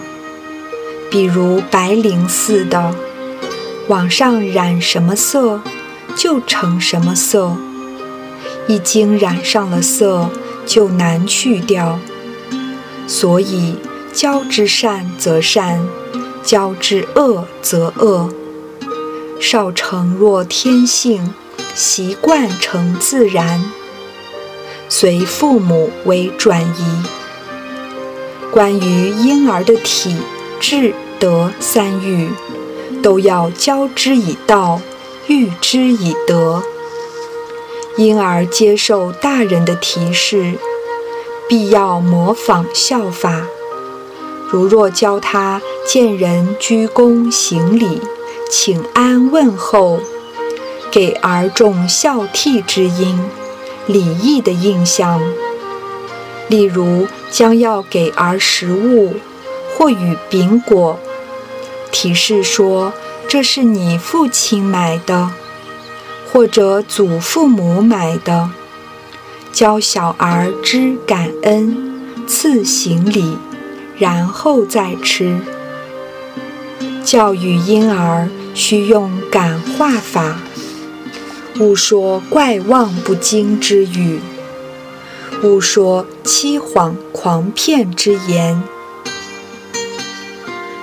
[1.09, 2.95] 比如白绫似的，
[3.87, 5.61] 往上染什么色，
[6.15, 7.55] 就成什么色。
[8.67, 10.29] 一经染上了色，
[10.65, 11.99] 就难去掉。
[13.07, 13.77] 所以。
[14.13, 15.87] 教之善则善，
[16.43, 18.29] 教之恶则恶。
[19.39, 21.33] 少成若天性，
[21.73, 23.63] 习惯成自然，
[24.89, 27.03] 随父母为转移。
[28.51, 30.17] 关于婴儿的体、
[30.59, 32.29] 智、德三育，
[33.01, 34.81] 都要教之以道，
[35.27, 36.61] 育之以德。
[37.97, 40.55] 婴儿接受大人的提示，
[41.47, 43.43] 必要模仿效法。
[44.49, 48.01] 如若教他见人鞠躬行礼、
[48.49, 50.01] 请安问候，
[50.91, 53.19] 给儿种孝悌之因、
[53.87, 55.21] 礼义的印象。
[56.49, 59.15] 例如将要给儿食物，
[59.75, 60.99] 或与饼果，
[61.91, 62.93] 提示说
[63.27, 65.31] 这是你父亲买的，
[66.31, 68.49] 或者祖父母买的，
[69.51, 73.37] 教小儿知感恩、赐行礼。
[73.97, 75.37] 然后再吃。
[77.03, 80.37] 教育婴儿需用感化法，
[81.61, 84.19] 勿说怪妄不经之语，
[85.43, 88.63] 勿说欺谎狂骗之言。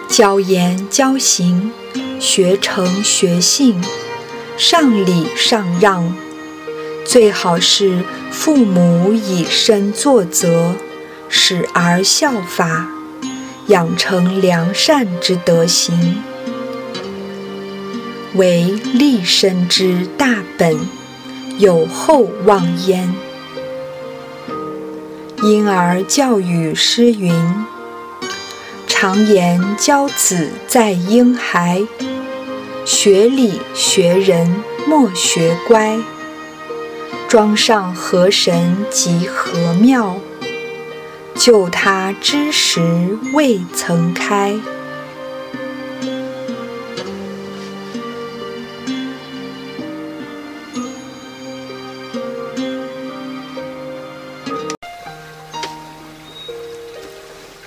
[0.08, 1.72] 教言教行，
[2.20, 3.82] 学成学信，
[4.56, 6.14] 上礼上让，
[7.04, 10.74] 最好是父母以身作则，
[11.28, 12.88] 使儿效法。
[13.66, 16.22] 养成良善之德行，
[18.38, 20.78] 为立身之大本，
[21.58, 23.12] 有后望焉。
[25.42, 27.34] 婴儿教育诗云
[28.86, 31.82] ：“常言教子在婴孩，
[32.84, 35.98] 学礼学人莫学乖。
[37.26, 40.16] 庄上河神即河庙。”
[41.34, 44.54] 就他之时未曾开。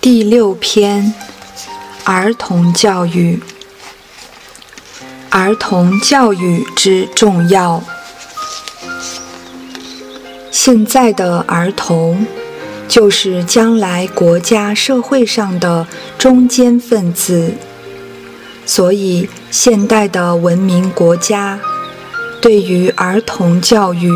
[0.01, 1.13] 第六篇：
[2.05, 3.39] 儿童教育。
[5.29, 7.83] 儿童教育之重要。
[10.49, 12.25] 现在的儿童。
[12.87, 15.87] 就是将来国家社会上的
[16.17, 17.53] 中坚分子，
[18.65, 21.57] 所以现代的文明国家
[22.41, 24.11] 对于儿童教育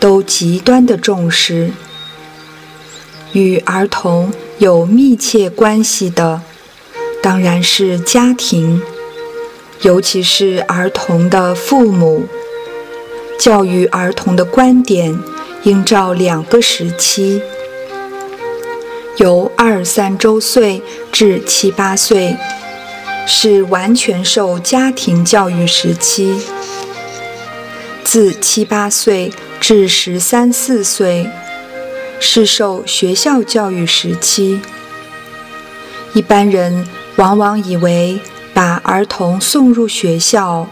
[0.00, 1.70] 都极端的重视。
[3.32, 6.42] 与儿童有密切关系的，
[7.22, 8.82] 当然是家庭，
[9.82, 12.26] 尤其是儿童的父母。
[13.38, 15.16] 教育儿童的观点
[15.62, 17.40] 应照两个时期。
[19.18, 20.82] 由二三周岁
[21.12, 22.36] 至七八岁，
[23.28, 26.34] 是完全受家庭教育时期；
[28.02, 31.28] 自七八岁至十三四岁，
[32.20, 34.60] 是受学校教育时期。
[36.14, 36.86] 一般人
[37.16, 38.20] 往往以为
[38.52, 40.68] 把儿童送入学校，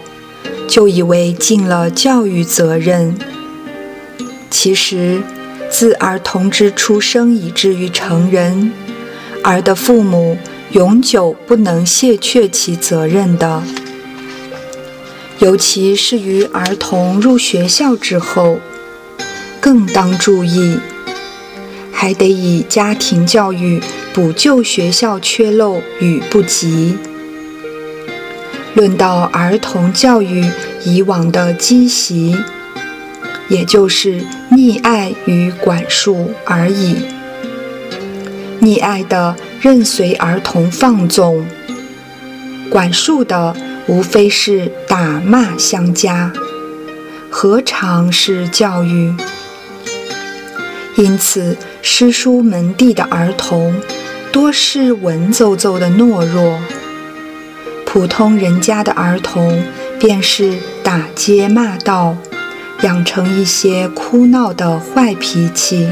[0.67, 3.17] 就以为尽了教育责任，
[4.51, 5.23] 其实。
[5.69, 8.73] 自儿童之出生以至于成人，
[9.43, 10.39] 儿的父母
[10.71, 13.61] 永久不能卸却其责任的。
[15.41, 18.61] 尤其是于儿童入学校之后，
[19.61, 20.79] 更当注意，
[21.97, 23.81] 还得以家庭教育
[24.15, 26.97] 补救学校缺漏与不及。
[28.75, 30.45] 论到儿童教育
[30.85, 32.37] 以往的积习。
[33.49, 34.21] 也就是
[34.51, 36.97] 溺爱与管束而已。
[38.61, 41.47] 溺爱的任随儿童放纵，
[42.69, 43.55] 管束的
[43.87, 46.33] 无非是打骂相加，
[47.31, 49.15] 何尝是教育？
[50.97, 53.75] 因此，诗书门第的儿童
[54.33, 56.59] 多是文绉绉的懦弱；
[57.85, 59.63] 普通人家的儿童
[59.99, 62.17] 便是打街骂道。
[62.83, 65.89] 养成一些哭闹的坏脾气，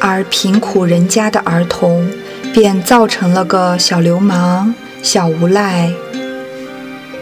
[0.00, 2.08] 而贫苦人家的儿童
[2.54, 5.92] 便造成了个小流氓、小无赖。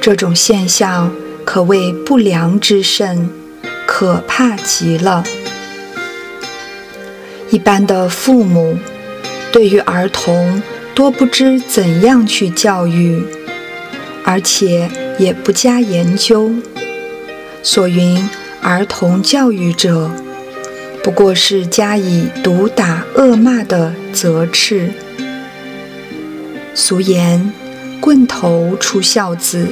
[0.01, 1.11] 这种现象
[1.45, 3.29] 可谓不良之甚，
[3.85, 5.25] 可怕极了。
[7.55, 8.77] 一般的父母
[9.53, 10.61] 对于儿童
[10.93, 13.23] 多不知怎样去教育，
[14.25, 14.91] 而且
[15.21, 16.51] 也不加研究。
[17.63, 18.29] 所云
[18.61, 20.11] 儿童教育者，
[21.05, 24.91] 不过是加以毒打、恶骂的责斥。
[26.75, 27.53] 俗言
[28.03, 29.69] ：“棍头出孝子，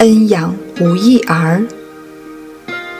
[0.00, 1.62] 恩养无益儿。”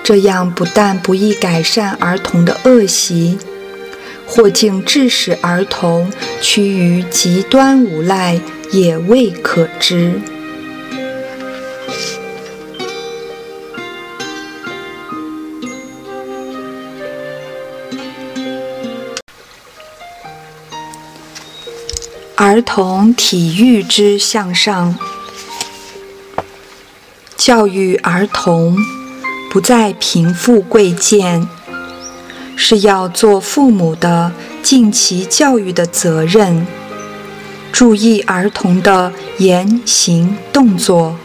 [0.04, 3.36] 这样不但不易改善儿童的恶习，
[4.28, 8.38] 或竟致使儿童趋于极端无赖，
[8.70, 10.20] 也未可知。
[22.36, 24.96] 儿童体育之向上，
[27.36, 28.78] 教育儿童
[29.50, 31.48] 不在贫富贵贱，
[32.60, 34.32] 是要做父母的
[34.64, 36.66] 尽其教育的责任，
[37.70, 41.16] 注意儿童的言行动作，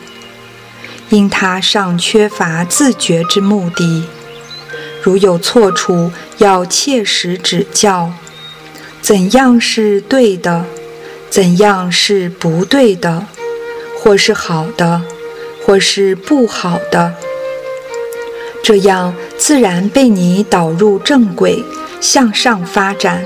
[1.09, 4.05] 因他尚缺乏自觉之目的，
[5.01, 8.11] 如有错处，要切实指教，
[9.01, 10.63] 怎样是对的。
[11.29, 13.25] 怎样是不对的，
[13.97, 15.01] 或是好的，
[15.65, 17.15] 或是不好的，
[18.63, 19.15] 这样
[19.45, 21.65] 自然被你导入正轨，
[21.99, 23.25] 向上发展。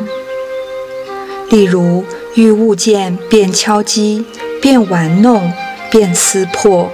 [1.51, 2.03] 例如，
[2.33, 4.25] 遇物件便敲击，
[4.59, 5.53] 便玩弄，
[5.91, 6.91] 便撕破，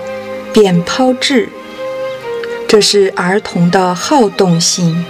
[0.51, 1.47] 便抛掷，
[2.67, 5.05] 这是儿童的好动性，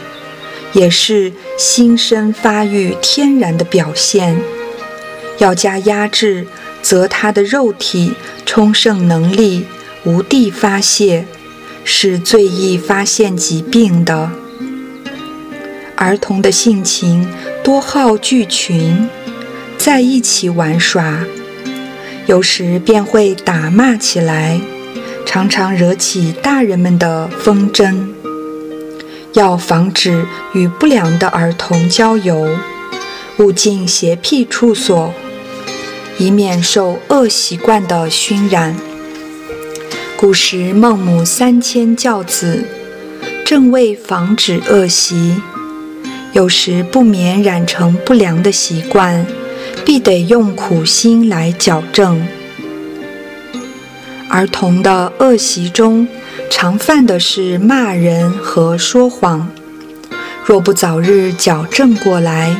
[0.74, 4.40] 也是心生发育天然的表现。
[5.40, 6.46] 要加压制，
[6.84, 8.14] 则他的肉体
[8.46, 9.66] 充盛能力
[10.04, 11.26] 无地发泄，
[11.84, 14.32] 是最易发现疾病的。
[15.96, 17.28] 儿童的性情
[17.64, 19.08] 多好聚群，
[19.78, 21.20] 在一起玩耍，
[22.26, 24.60] 有时便会打骂起来，
[25.26, 28.14] 常常惹起大人们的纷争。
[29.34, 32.50] 要防止与不良的儿童交游，
[33.38, 35.14] 勿进邪僻处所。
[36.20, 38.76] 以免受恶习惯的熏染。
[40.24, 42.64] 古时孟母三迁教子，
[43.44, 45.36] 正为防止恶习。
[46.32, 49.26] 有时不免染成不良的习惯，
[49.84, 52.26] 必得用苦心来矫正。
[54.30, 56.08] 儿童的恶习中，
[56.50, 59.50] 常犯的是骂人和说谎。
[60.46, 62.56] 若不早日矫正过来，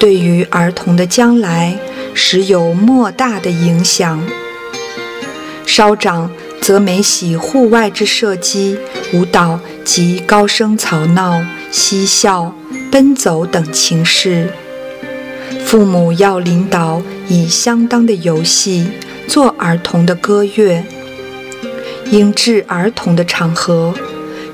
[0.00, 1.78] 对于儿童的将来，
[2.14, 4.20] 实有莫大的影响。
[5.64, 6.28] 稍长
[6.70, 8.78] 则每喜户外之射击、
[9.12, 12.54] 舞蹈及高声吵闹、嬉笑、
[12.92, 14.52] 奔走等情事，
[15.64, 18.86] 父母要领导以相当的游戏
[19.26, 20.84] 做儿童的歌乐，
[22.12, 23.92] 应至儿童的场合，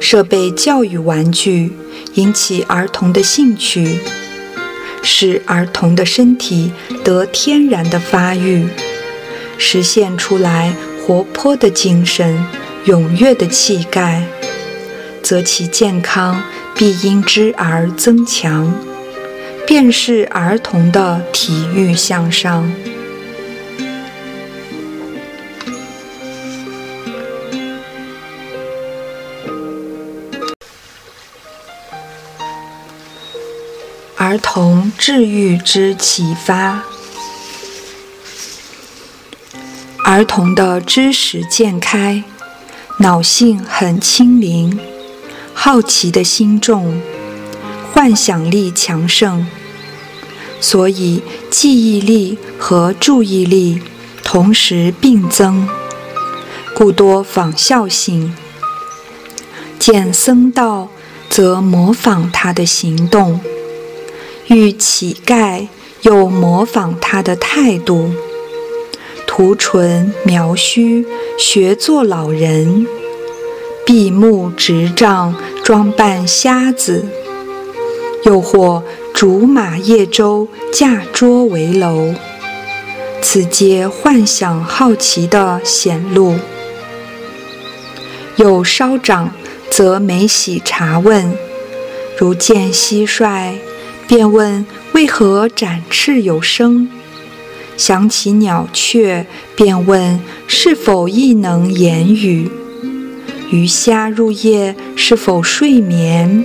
[0.00, 1.72] 设备教育玩具，
[2.14, 3.98] 引起儿童的兴趣。
[5.02, 6.72] 使儿童的身体
[7.04, 8.66] 得天然的发育，
[9.58, 10.72] 实现出来
[11.06, 12.44] 活泼的精神、
[12.86, 14.26] 踊跃的气概，
[15.22, 16.42] 则其健康
[16.74, 18.74] 必因之而增强，
[19.64, 22.68] 便是儿童的体育向上。
[34.16, 36.82] 儿童治愈之启发。
[40.16, 42.24] 儿童的知识渐开，
[43.00, 44.80] 脑性很轻灵，
[45.52, 47.02] 好奇的心重，
[47.92, 49.46] 幻想力强盛，
[50.58, 53.82] 所以记忆力和注意力
[54.24, 55.68] 同时并增，
[56.74, 58.34] 故多仿效性。
[59.78, 60.88] 见僧道，
[61.28, 63.38] 则模仿他的行动。
[64.46, 65.68] 遇乞丐，
[66.00, 68.12] 又模仿他的态度；
[69.36, 71.04] 涂唇描须，
[71.36, 72.86] 学做老人；
[73.84, 77.02] 闭目执杖，装扮瞎子；
[78.24, 78.82] 又或
[79.12, 82.14] 竹马叶舟，驾桌为楼。
[83.20, 86.36] 此皆幻想好奇的显露。
[88.36, 89.30] 有稍长，
[89.68, 91.36] 则每喜茶问。
[92.16, 93.52] 如见蟋蟀，
[94.08, 96.88] 便问为何展翅有声；
[97.76, 102.50] 想起鸟雀，便问是否亦能言语。
[103.50, 106.44] 鱼虾入夜，是否睡眠？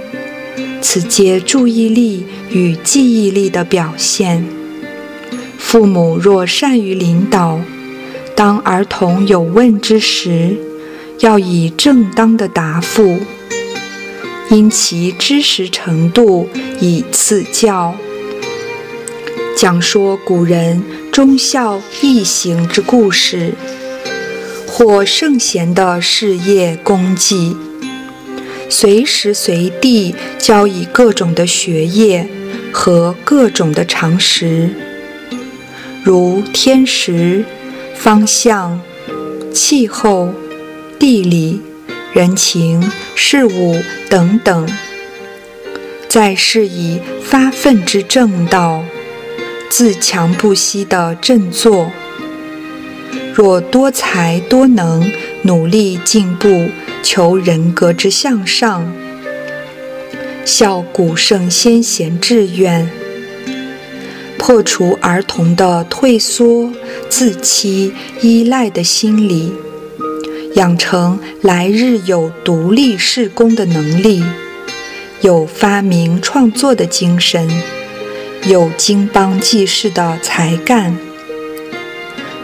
[0.82, 4.46] 此皆注意力与记忆力的表现。
[5.58, 7.60] 父母若善于领导，
[8.36, 10.58] 当儿童有问之时，
[11.20, 13.20] 要以正当的答复。
[14.50, 16.50] 因其知识程度
[16.82, 17.96] 以赐教，
[19.56, 23.54] 讲说古人忠孝义行之故事，
[24.66, 27.58] 或圣贤的事业功绩，
[28.70, 32.30] 随时随地教以各种的学业
[32.72, 34.70] 和各种的常识，
[36.04, 37.44] 如天时、
[37.94, 38.80] 方向、
[39.54, 40.34] 气候、
[40.98, 41.62] 地理。
[42.14, 44.68] 人情事物等等，
[46.10, 48.84] 在是以发奋之正道，
[49.72, 51.90] 自强不息的振作。
[53.34, 55.10] 若多才多能，
[55.44, 56.68] 努力进步，
[57.02, 58.94] 求人格之向上，
[60.44, 62.92] 效古圣先贤志愿，
[64.38, 66.74] 破除儿童的退缩、
[67.08, 69.54] 自欺、依赖的心理。
[70.56, 74.22] 养成来日有独立事功的能力，
[75.22, 77.50] 有发明创作的精神，
[78.46, 80.98] 有经邦济世的才干。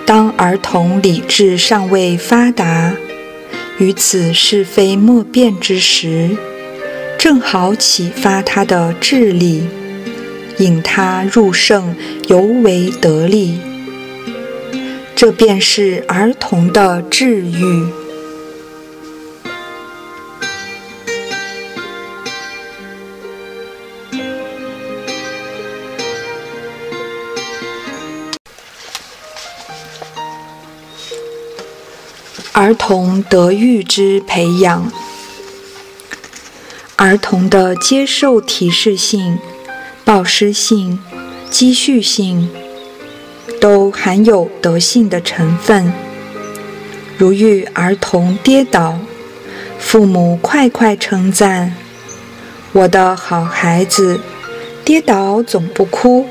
[0.05, 2.93] 当儿童理智尚未发达，
[3.77, 6.37] 于此是非莫辨之时，
[7.17, 9.63] 正好启发他的智力，
[10.59, 11.95] 引他入圣，
[12.27, 13.59] 尤为得力。
[15.15, 17.87] 这便是儿童的治愈。
[32.59, 34.91] 儿童德育之培养，
[36.95, 39.37] 儿童的接受提示性、
[40.03, 40.97] 报施性、
[41.51, 42.49] 积蓄性。
[43.61, 45.93] 都含有德性的成分。
[47.17, 48.97] 如遇儿童跌倒，
[49.77, 51.75] 父母快快称赞
[52.73, 54.19] ：“我的好孩子，
[54.83, 56.25] 跌倒总不哭。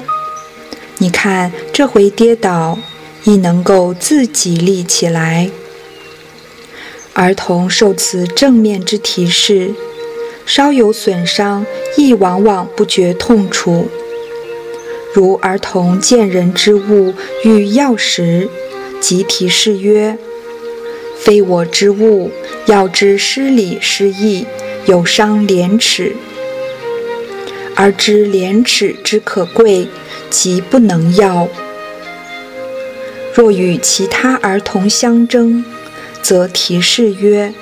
[0.98, 2.78] 你看这回跌倒，
[3.22, 5.48] 亦能够自己立起来。”
[7.16, 9.72] 儿童受此正面之提示，
[10.44, 11.64] 稍有损伤，
[11.96, 13.88] 亦往往不觉痛楚。
[15.14, 18.50] 如儿童见人之物欲要时，
[19.00, 20.18] 即提示曰
[21.18, 22.30] ：“非我之物，
[22.66, 24.44] 要之失礼失义，
[24.84, 26.14] 有伤廉耻。
[27.74, 29.88] 而知廉耻之可贵，
[30.28, 31.48] 即不能要。
[33.32, 35.64] 若与其他儿童相争，
[36.26, 37.54] 则提示曰：‘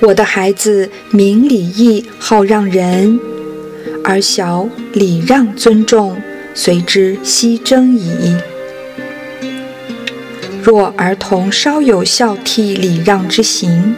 [0.00, 3.20] 我的孩子明礼义，好让人。’”
[4.02, 6.16] 而小礼让尊重，
[6.54, 8.34] 随之息争矣。
[10.62, 13.94] 若儿童稍有孝悌礼让之行，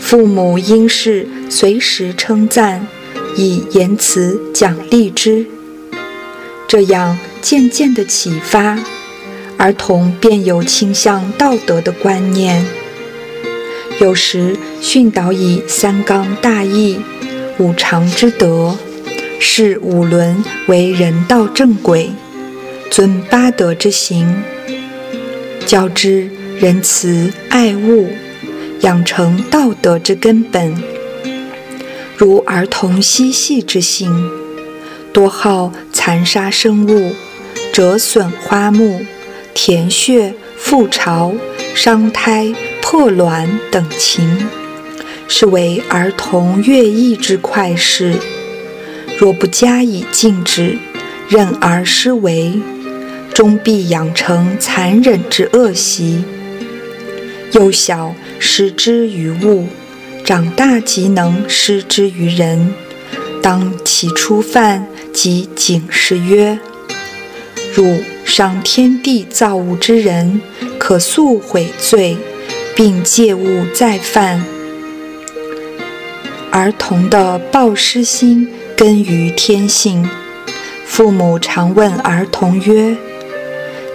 [0.00, 2.84] 父母应是随时称赞，
[3.36, 5.46] 以言辞奖励之。
[6.66, 8.76] 这样渐渐的启发，
[9.56, 12.64] 儿童便有倾向道德的观念。
[14.00, 17.00] 有时训导以三纲大义、
[17.58, 18.76] 五常之德。
[19.44, 22.12] 视五伦为人道正轨，
[22.92, 24.40] 尊八德之行，
[25.66, 26.30] 教之
[26.60, 28.08] 仁慈爱物，
[28.82, 30.80] 养成道德之根本。
[32.16, 34.30] 如儿童嬉戏之性，
[35.12, 37.12] 多好残杀生物、
[37.72, 39.04] 折损花木、
[39.64, 41.32] 填穴覆巢、
[41.72, 44.48] 伤胎破卵等情，
[45.28, 48.16] 是为儿童乐意之快事。
[49.16, 50.76] 若不加以禁止，
[51.28, 52.54] 任而施为，
[53.32, 56.24] 终必养成残忍之恶习。
[57.52, 59.68] 幼小施之于物，
[60.24, 62.74] 长大即能施之于人。
[63.40, 66.58] 当其初犯，即警示曰
[67.72, 70.40] ：“汝赏天地造物之人，
[70.78, 72.16] 可速悔罪，
[72.74, 74.44] 并戒勿再犯。”
[76.50, 78.48] 儿童的报施心。
[78.74, 80.08] 根于天性，
[80.84, 82.96] 父母常问儿童曰：“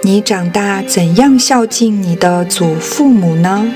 [0.02, 3.70] 你长大怎样孝敬你的祖父母呢？”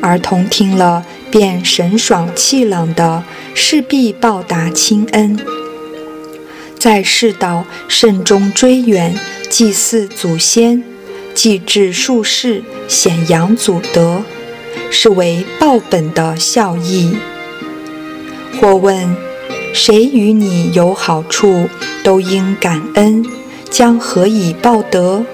[0.00, 5.38] 儿童听了，便神爽气朗的，势必报答亲恩。
[6.86, 9.12] 在世道慎终追远，
[9.50, 10.84] 祭祀祖先，
[11.34, 14.22] 祭祀术士，显扬祖德，
[14.88, 17.16] 是为报本的孝义。
[18.60, 19.16] 或问
[19.74, 21.68] 谁与你有好处，
[22.04, 23.26] 都应感恩，
[23.68, 25.24] 将何以报德？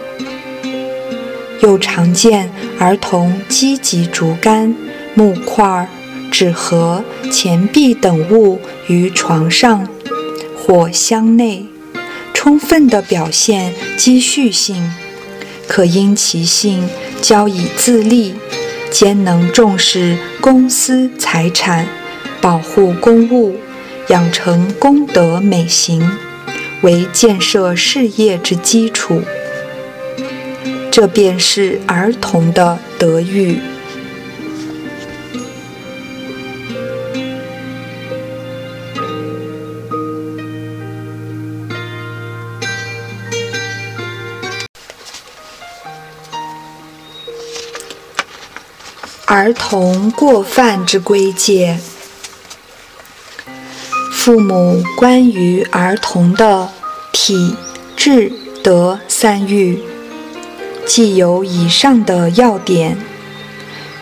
[1.60, 4.74] 又常见儿童积集竹竿、
[5.12, 5.86] 木块、
[6.30, 9.86] 纸盒、钱币等物于床上。
[10.64, 11.66] 或箱内，
[12.32, 14.92] 充分地表现积蓄性，
[15.66, 16.88] 可因其性
[17.20, 18.36] 交以自立，
[18.88, 21.88] 兼能重视公私财产，
[22.40, 23.56] 保护公物，
[24.06, 26.08] 养成功德美行，
[26.82, 29.20] 为建设事业之基础。
[30.92, 33.58] 这便是儿童的德育。
[49.34, 51.78] 儿童过犯之规戒，
[54.12, 56.68] 父母关于儿童的
[57.12, 57.56] 体、
[57.96, 58.30] 智、
[58.62, 59.82] 德三育，
[60.84, 62.98] 既有以上的要点，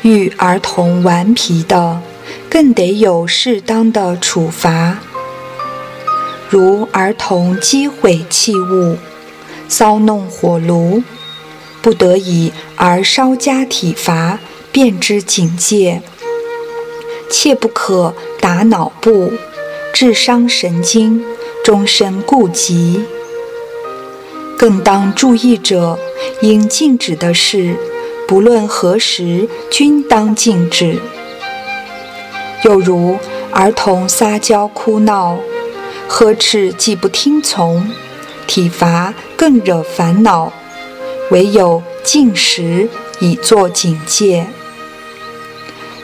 [0.03, 2.03] 遇儿童顽皮的，
[2.51, 4.99] 更得有适当的处罚，
[6.49, 8.99] 如儿童击毁器物、
[9.69, 11.05] 骚弄火炉，
[11.81, 14.41] 不得已而稍加体罚。
[14.73, 16.01] 便知警戒，
[17.29, 19.33] 切不可打脑部，
[19.93, 21.25] 致伤神经，
[21.65, 23.05] 终身顾及。
[24.57, 25.99] 更当注意者，
[26.43, 27.77] 应禁止的事，
[28.29, 30.99] 不论何时均当禁止。
[32.65, 33.19] 又如
[33.53, 35.39] 儿童撒娇哭闹，
[36.07, 37.91] 呵斥既不听从，
[38.47, 40.53] 体罚更惹烦恼，
[41.31, 42.89] 唯有禁食
[43.19, 44.47] 以作警戒。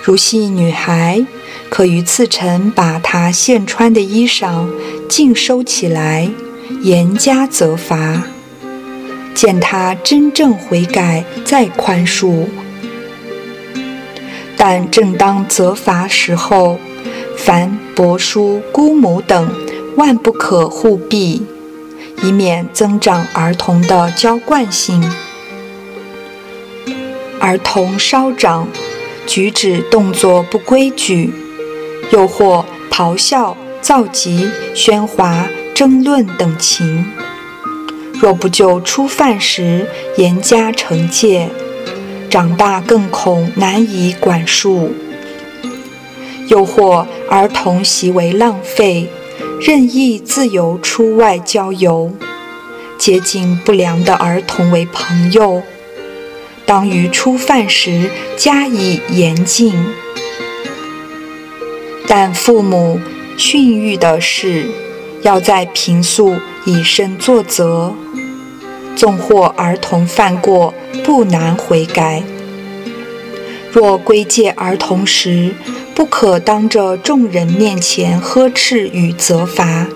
[0.07, 1.27] 如系女孩，
[1.69, 4.69] 可于次晨把她现穿的衣裳
[5.09, 6.31] 尽收起来，
[6.83, 8.23] 严加责罚。
[9.35, 12.45] 见她真正悔改，再宽恕。
[14.57, 16.79] 但正当责罚时候，
[17.37, 19.51] 凡伯叔、姑母等，
[19.97, 21.45] 万不可护庇，
[22.23, 25.03] 以免增长儿童的娇惯性。
[27.41, 28.69] 儿童稍长。
[29.27, 31.33] 举止动作不规矩，
[32.11, 37.05] 又或咆哮、造极、喧哗、争论等情，
[38.15, 39.87] 若不就初犯时
[40.17, 41.49] 严加惩戒，
[42.31, 44.91] 长大更恐难以管束；
[46.49, 49.09] 又或儿童习为浪费，
[49.61, 52.13] 任意自由出外郊游，
[52.97, 55.63] 接近不良的儿童为朋友。
[56.67, 59.73] 当于初犯时加以严禁，
[62.09, 63.01] 但父母
[63.39, 64.67] 训育的事，
[65.23, 66.35] 要在平素
[66.65, 67.95] 以身作则。
[68.97, 70.75] 纵或儿童犯过，
[71.05, 72.23] 不难悔改。
[73.71, 75.53] 若归戒儿童时，
[75.95, 79.87] 不可当着众人面前呵斥与责罚。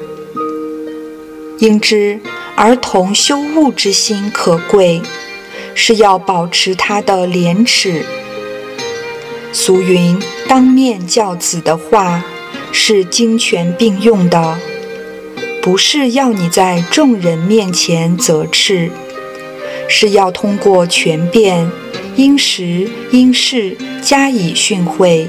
[1.59, 2.21] 应知
[2.57, 5.01] 儿童羞恶之心可贵。
[5.75, 8.05] 是要保持他的廉耻。
[9.53, 12.23] 俗云“当面教子”的话，
[12.73, 14.59] 是经权并用的，
[15.61, 18.91] 不是要你在众人面前责斥，
[19.89, 21.71] 是要通过权变、
[22.15, 25.27] 因时因事加以训诲。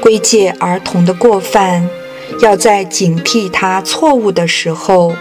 [0.00, 1.88] 归戒儿童的过犯，
[2.40, 5.14] 要在警惕他错误的时候，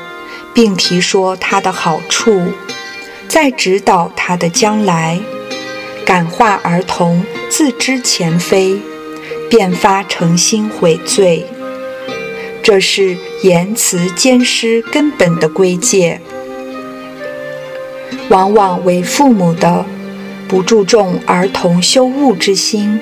[0.54, 2.42] 并提说他的好处。
[3.34, 5.20] 在指导他的将来，
[6.06, 8.80] 感化儿童自知前非，
[9.50, 11.44] 便发诚心悔罪。
[12.62, 16.22] 这是言辞兼施根本的规戒。
[18.30, 19.84] 往往为父母的
[20.48, 23.00] 不注重儿童羞恶之心，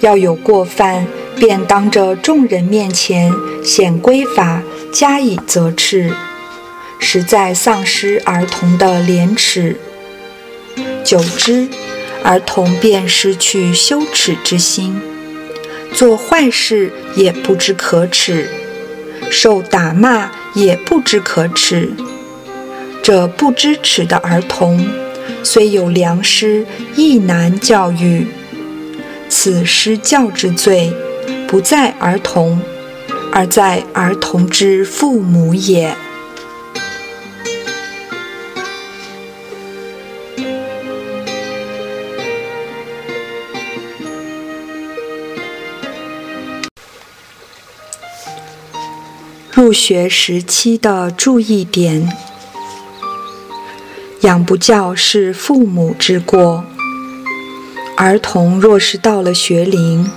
[0.00, 1.06] 要有过犯，
[1.36, 3.32] 便当着众人面前
[3.62, 4.60] 显规法
[4.92, 6.12] 加以责斥。
[6.98, 9.76] 实在丧失儿童的廉耻，
[11.04, 11.68] 久之，
[12.22, 15.00] 儿童便失去羞耻之心，
[15.92, 18.48] 做坏事也不知可耻，
[19.30, 21.92] 受打骂也不知可耻。
[23.02, 24.88] 这不知耻的儿童，
[25.42, 26.66] 虽有良师，
[26.96, 28.26] 亦难教育。
[29.28, 30.92] 此失教之罪，
[31.46, 32.62] 不在儿童，
[33.30, 35.94] 而在儿童之父母也。
[49.54, 52.10] 入学时期的注意点：
[54.22, 56.64] 养不教是父母之过。
[57.96, 60.10] 儿童若是到了学龄，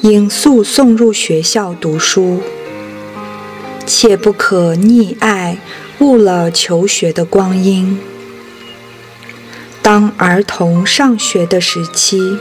[0.00, 2.40] 应速送入学校读书，
[3.84, 5.58] 切不可溺爱，
[5.98, 8.00] 误了求学的光阴。
[9.82, 12.38] 当儿童上学的时期，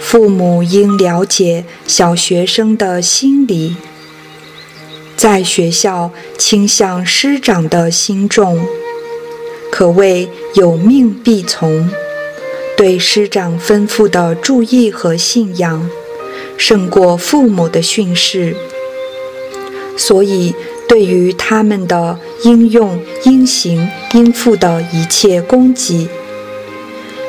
[0.00, 3.76] 父母应了解小学生的心理。
[5.16, 8.60] 在学校倾向师长的心重，
[9.72, 11.88] 可谓有命必从。
[12.76, 15.88] 对师长吩咐的注意和信仰，
[16.58, 18.54] 胜过父母的训示。
[19.96, 20.54] 所以，
[20.86, 26.06] 对于他们的应用、应行、应付的一切供给，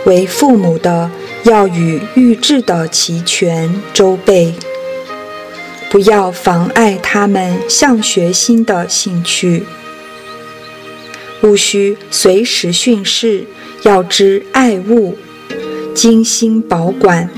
[0.05, 1.09] 为父母的
[1.43, 4.53] 要与预制的齐全周备。
[5.89, 9.63] 不要妨碍他们向学心的兴趣，
[11.43, 13.45] 务须随时训示，
[13.83, 15.17] 要知爱物，
[15.95, 17.29] 精心保管，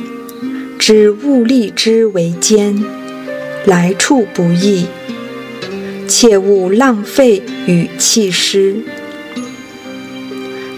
[0.79, 2.83] 知物力之为坚，
[3.65, 4.87] 来处不易，
[6.07, 8.81] 切勿浪费与弃失。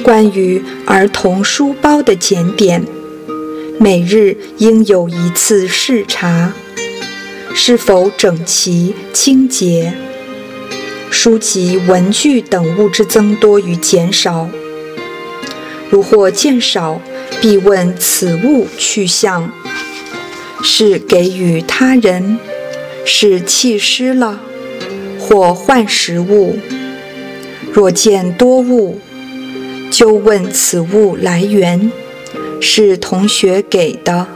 [0.03, 2.84] 关于儿童书包的检点，
[3.80, 6.52] 每日应有一次视察。
[7.53, 9.94] 是否整齐清洁？
[11.10, 14.49] 书籍、文具等物之增多与减少，
[15.90, 17.02] 如或见少，
[17.41, 19.52] 必问此物去向：
[20.64, 22.40] 是给予他人，
[23.06, 24.40] 是弃失了，
[25.19, 26.57] 或换食物。
[27.73, 28.99] 若见多物，
[29.91, 31.91] 就问此物来源：
[32.61, 34.28] 是同学给的，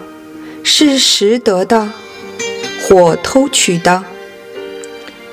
[0.62, 1.94] 是拾得的。
[2.88, 4.04] 或偷取的，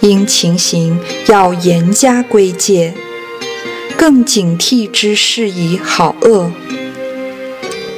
[0.01, 0.99] 因情形
[1.29, 2.95] 要严加归戒，
[3.95, 6.51] 更警惕之事以好恶，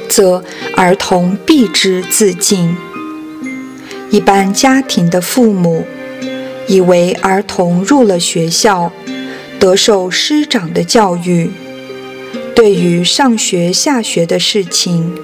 [0.09, 0.43] 则
[0.75, 2.75] 儿童必之自尽。
[4.11, 5.85] 一般家庭的父母
[6.67, 8.91] 以为儿童入了学校，
[9.57, 11.49] 得受师长的教育，
[12.53, 15.15] 对于上学下学的事情、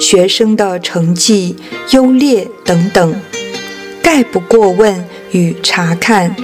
[0.00, 1.54] 学生的成绩
[1.92, 3.14] 优劣等等。
[4.02, 6.34] 概不过问与查看。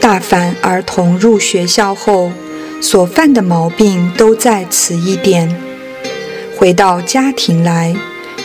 [0.00, 2.32] 大凡儿童入学校后
[2.80, 5.54] 所犯的毛病，都在此一点。
[6.56, 7.94] 回到家庭来，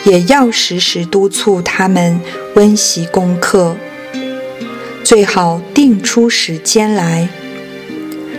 [0.04, 2.20] 也要时时督促他们
[2.54, 3.76] 温习功课，
[5.02, 7.28] 最好定出时间来。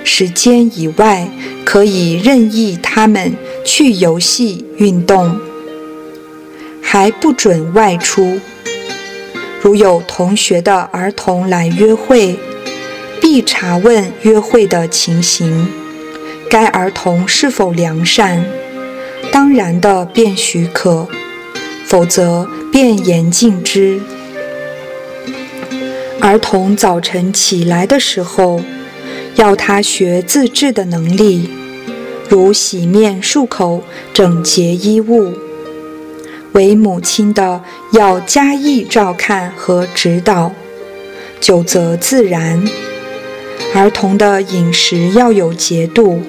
[0.06, 1.30] 时间以外，
[1.66, 3.36] 可以任意他们
[3.66, 5.40] 去游戏、运动，
[6.82, 8.40] 还不准外出。
[9.62, 12.40] 如有同学的儿童来约会，
[13.22, 15.68] 必查问约会的情形，
[16.50, 18.46] 该儿童是否良善，
[19.32, 21.08] 当然的便许可，
[21.86, 24.00] 否则便严禁之。
[26.22, 28.62] 儿童早晨起来的时候，
[29.36, 31.50] 要他学自制的能力，
[32.30, 33.84] 如洗面漱口、
[34.14, 35.34] 整洁衣物。
[36.54, 37.62] 为母亲的
[37.92, 40.52] 要加以照看和指导，
[41.40, 42.64] 久则自然。
[43.76, 46.22] 儿童的饮食要有节度，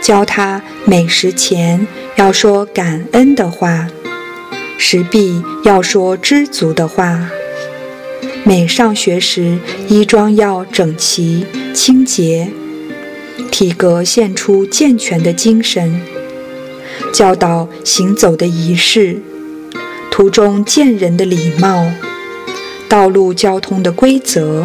[0.00, 1.86] 教他美食前
[2.16, 3.86] 要说感恩的话，
[4.76, 7.30] 食毕要说知足的话。
[8.42, 9.58] 每上学时，
[9.88, 12.48] 衣装要整齐清洁，
[13.50, 16.00] 体格现出健全的精神。
[17.12, 19.20] 教导行走的仪式。
[20.16, 21.92] 途中见人的礼貌，
[22.88, 24.64] 道路交通的规则，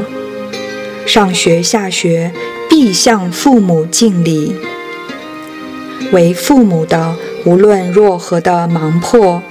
[1.06, 2.32] 上学下学
[2.70, 4.56] 必向父母敬礼。
[6.14, 9.44] 为父母的，无论若何的忙迫，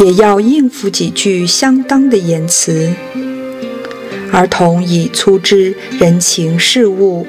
[0.00, 2.92] 也要应付几句相当的言辞。
[4.30, 7.26] 儿童已粗知人情世物，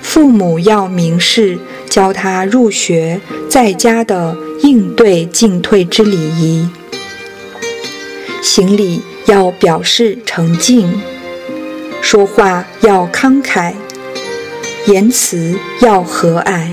[0.00, 1.58] 父母要明示
[1.90, 6.68] 教他入学在家的应对进退之礼仪。
[8.44, 11.00] 行礼要表示诚敬，
[12.02, 13.72] 说话要慷慨，
[14.84, 16.66] 言辞要和蔼，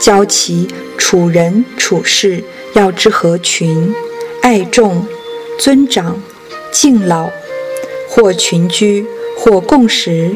[0.00, 0.68] 教其
[0.98, 2.42] 处人处事
[2.74, 3.94] 要知合群，
[4.42, 5.06] 爱众，
[5.56, 6.20] 尊长，
[6.72, 7.30] 敬老，
[8.08, 9.06] 或群居，
[9.38, 10.34] 或共食，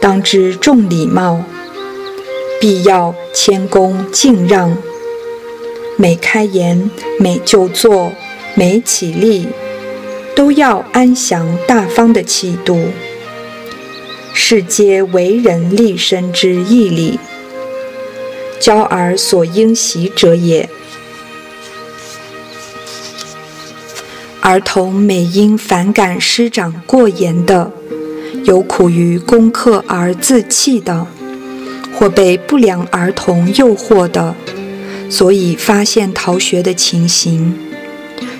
[0.00, 1.44] 当知重礼貌，
[2.58, 4.74] 必要谦恭敬让。
[5.98, 6.90] 每开言，
[7.20, 8.12] 每就坐，
[8.54, 9.46] 每起立，
[10.36, 12.90] 都要安详大方的气度。
[14.32, 17.18] 是皆为人立身之义理，
[18.60, 20.68] 教儿所应习者也。
[24.40, 27.72] 儿童每因反感师长过严的，
[28.44, 31.06] 有苦于功课而自弃的，
[31.94, 34.36] 或被不良儿童诱惑的，
[35.08, 37.58] 所以发现逃学的情形。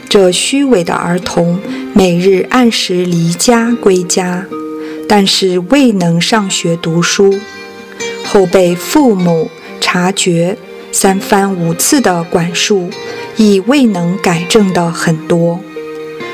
[0.09, 1.59] 这虚伪的儿童，
[1.99, 4.45] 每日按时离家归家。
[5.09, 7.35] 但是未能上学读书，
[8.23, 9.51] 后被父母
[9.81, 10.59] 察觉，
[10.93, 12.91] 三番五次的管束，
[13.39, 15.61] 亦未能改正的很多。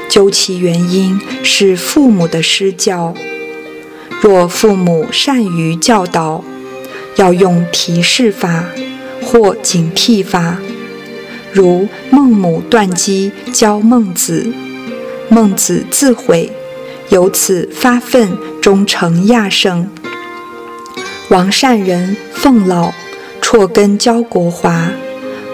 [0.08, 3.14] 究其原因，是父母的施教。
[4.20, 6.42] 若父母善于教导，
[7.14, 8.64] 要用提示法
[9.22, 10.58] 或警惕法，
[11.52, 14.52] 如孟母断机教孟子，
[15.32, 16.52] 孟子自毁。
[17.08, 19.90] 由此发愤，终成亚圣。
[21.30, 22.92] 王善人奉老，
[23.40, 24.90] 辍根教国华，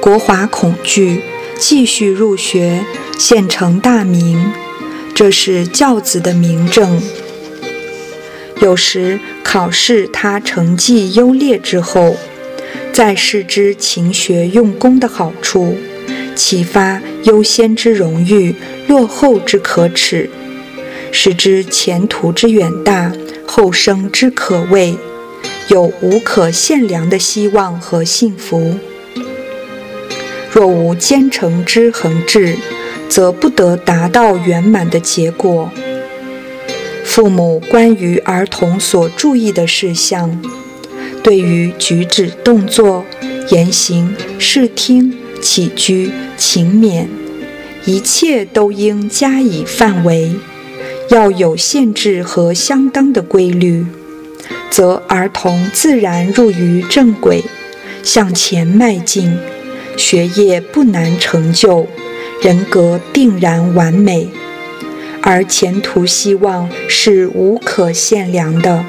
[0.01, 1.23] 国华恐惧，
[1.57, 2.85] 继续入学，
[3.17, 4.53] 现成大名。
[5.15, 7.01] 这是教子的明证。
[8.61, 12.17] 有时考试他成绩优劣之后，
[12.93, 15.77] 再视之勤学用功的好处，
[16.39, 18.55] 启发优先之荣誉，
[18.87, 20.31] 落后之可耻。
[21.11, 23.13] 使之前途之远大，
[23.45, 24.97] 后生之可畏，
[25.69, 28.77] 有无可限量的希望和幸福。
[30.53, 32.57] 若无坚诚之恒志，
[33.09, 35.73] 则不得达到圆满的结果。
[37.05, 40.41] 父母关于儿童所注意的事项，
[41.21, 43.05] 对于举止动作、
[43.51, 47.07] 言行、视听、起居、勤勉，
[47.85, 50.33] 一切都应加以范围。
[51.11, 53.87] 要有限制和相当的规律，
[54.71, 57.43] 则儿童自然入于正轨，
[58.03, 59.39] 向前迈进，
[59.97, 61.87] 学业不难成就，
[62.43, 64.29] 人格定然完美，
[65.23, 68.85] 而前途希望是无可限量的。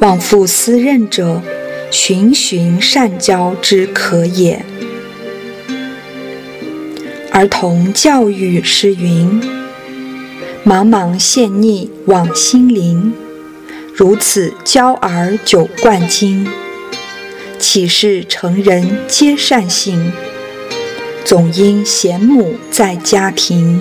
[0.00, 1.42] 望父思任者，
[1.90, 4.64] 循循善教之可也。
[7.34, 9.40] 儿童教育是云。
[10.66, 13.14] 茫茫陷溺往心灵，
[13.94, 16.46] 如此教儿久贯经，
[17.58, 20.12] 岂是成人皆善性？
[21.24, 23.80] 总因贤母在家庭。